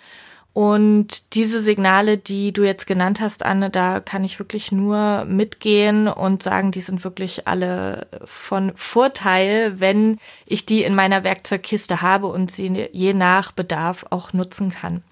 [0.53, 6.07] Und diese Signale, die du jetzt genannt hast, Anne, da kann ich wirklich nur mitgehen
[6.07, 12.27] und sagen, die sind wirklich alle von Vorteil, wenn ich die in meiner Werkzeugkiste habe
[12.27, 15.03] und sie je nach Bedarf auch nutzen kann.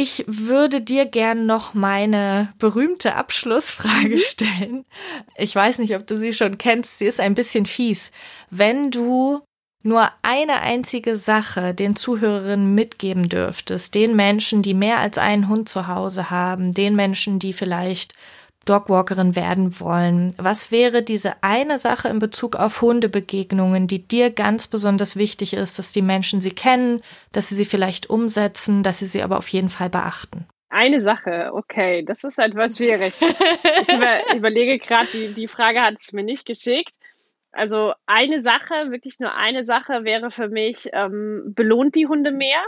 [0.00, 4.18] Ich würde dir gern noch meine berühmte Abschlussfrage mhm.
[4.18, 4.84] stellen.
[5.36, 7.00] Ich weiß nicht, ob du sie schon kennst.
[7.00, 8.12] Sie ist ein bisschen fies.
[8.48, 9.40] Wenn du
[9.82, 15.68] nur eine einzige Sache den Zuhörerinnen mitgeben dürftest, den Menschen, die mehr als einen Hund
[15.68, 18.12] zu Hause haben, den Menschen, die vielleicht
[18.68, 24.66] Dogwalkerin werden wollen, was wäre diese eine Sache in Bezug auf Hundebegegnungen, die dir ganz
[24.66, 27.00] besonders wichtig ist, dass die Menschen sie kennen,
[27.32, 30.46] dass sie sie vielleicht umsetzen, dass sie sie aber auf jeden Fall beachten?
[30.70, 33.14] Eine Sache, okay, das ist etwas schwierig.
[33.20, 36.92] ich über, überlege gerade, die, die Frage hat es mir nicht geschickt.
[37.52, 42.62] Also eine Sache, wirklich nur eine Sache wäre für mich, ähm, belohnt die Hunde mehr.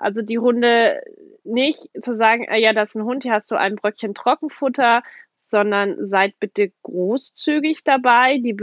[0.00, 1.00] Also die Hunde
[1.44, 5.02] nicht zu sagen, äh, ja, das ist ein Hund, hier hast du ein Bröckchen Trockenfutter,
[5.46, 8.56] sondern seid bitte großzügig dabei, die,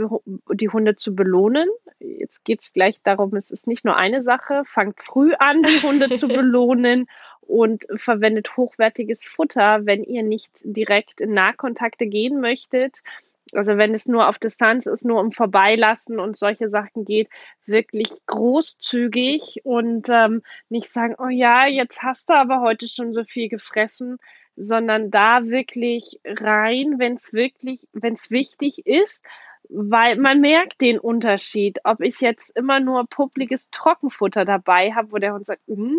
[0.54, 1.68] die Hunde zu belohnen.
[2.00, 5.86] Jetzt geht es gleich darum, es ist nicht nur eine Sache, fangt früh an, die
[5.86, 7.06] Hunde zu belohnen
[7.40, 13.02] und verwendet hochwertiges Futter, wenn ihr nicht direkt in Nahkontakte gehen möchtet
[13.52, 17.28] also wenn es nur auf Distanz ist, nur um Vorbeilassen und solche Sachen geht,
[17.66, 23.24] wirklich großzügig und ähm, nicht sagen, oh ja, jetzt hast du aber heute schon so
[23.24, 24.18] viel gefressen,
[24.56, 29.22] sondern da wirklich rein, wenn es wirklich, wenn es wichtig ist,
[29.68, 35.18] weil man merkt den Unterschied, ob ich jetzt immer nur publiges Trockenfutter dabei habe, wo
[35.18, 35.92] der Hund sagt, mm,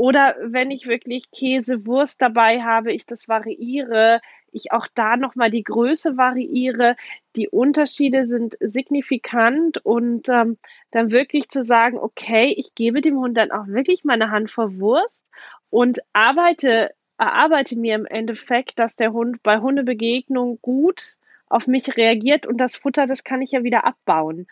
[0.00, 5.50] oder wenn ich wirklich Käse, Wurst dabei habe, ich das variiere, ich auch da nochmal
[5.50, 6.96] die Größe variiere.
[7.36, 10.56] Die Unterschiede sind signifikant und ähm,
[10.90, 14.78] dann wirklich zu sagen, okay, ich gebe dem Hund dann auch wirklich meine Hand vor
[14.80, 15.22] Wurst
[15.68, 21.18] und arbeite, erarbeite mir im Endeffekt, dass der Hund bei Hundebegegnung gut
[21.50, 24.46] auf mich reagiert und das Futter, das kann ich ja wieder abbauen.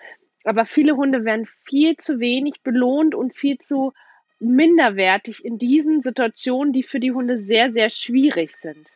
[0.44, 3.94] Aber viele Hunde werden viel zu wenig belohnt und viel zu
[4.40, 8.92] minderwertig in diesen Situationen, die für die Hunde sehr, sehr schwierig sind.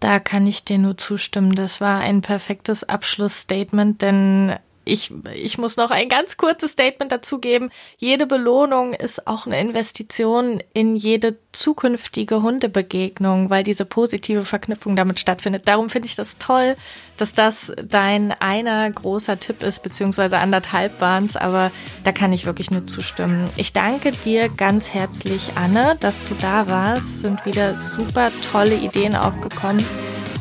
[0.00, 1.54] Da kann ich dir nur zustimmen.
[1.54, 4.56] Das war ein perfektes Abschlussstatement, denn
[4.86, 7.70] ich, ich muss noch ein ganz kurzes Statement dazu geben.
[7.98, 15.18] Jede Belohnung ist auch eine Investition in jede zukünftige Hundebegegnung, weil diese positive Verknüpfung damit
[15.18, 15.66] stattfindet.
[15.66, 16.76] Darum finde ich das toll,
[17.16, 21.72] dass das dein einer großer Tipp ist, beziehungsweise anderthalb waren es, aber
[22.04, 23.50] da kann ich wirklich nur zustimmen.
[23.56, 27.24] Ich danke dir ganz herzlich, Anne, dass du da warst.
[27.24, 29.84] Sind wieder super tolle Ideen aufgekommen.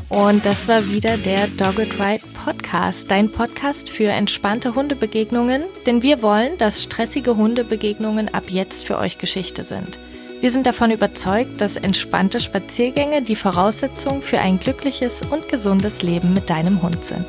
[0.09, 6.21] Und das war wieder der Dogged Ride Podcast, dein Podcast für entspannte Hundebegegnungen, denn wir
[6.21, 9.97] wollen, dass stressige Hundebegegnungen ab jetzt für euch Geschichte sind.
[10.41, 16.33] Wir sind davon überzeugt, dass entspannte Spaziergänge die Voraussetzung für ein glückliches und gesundes Leben
[16.33, 17.25] mit deinem Hund sind.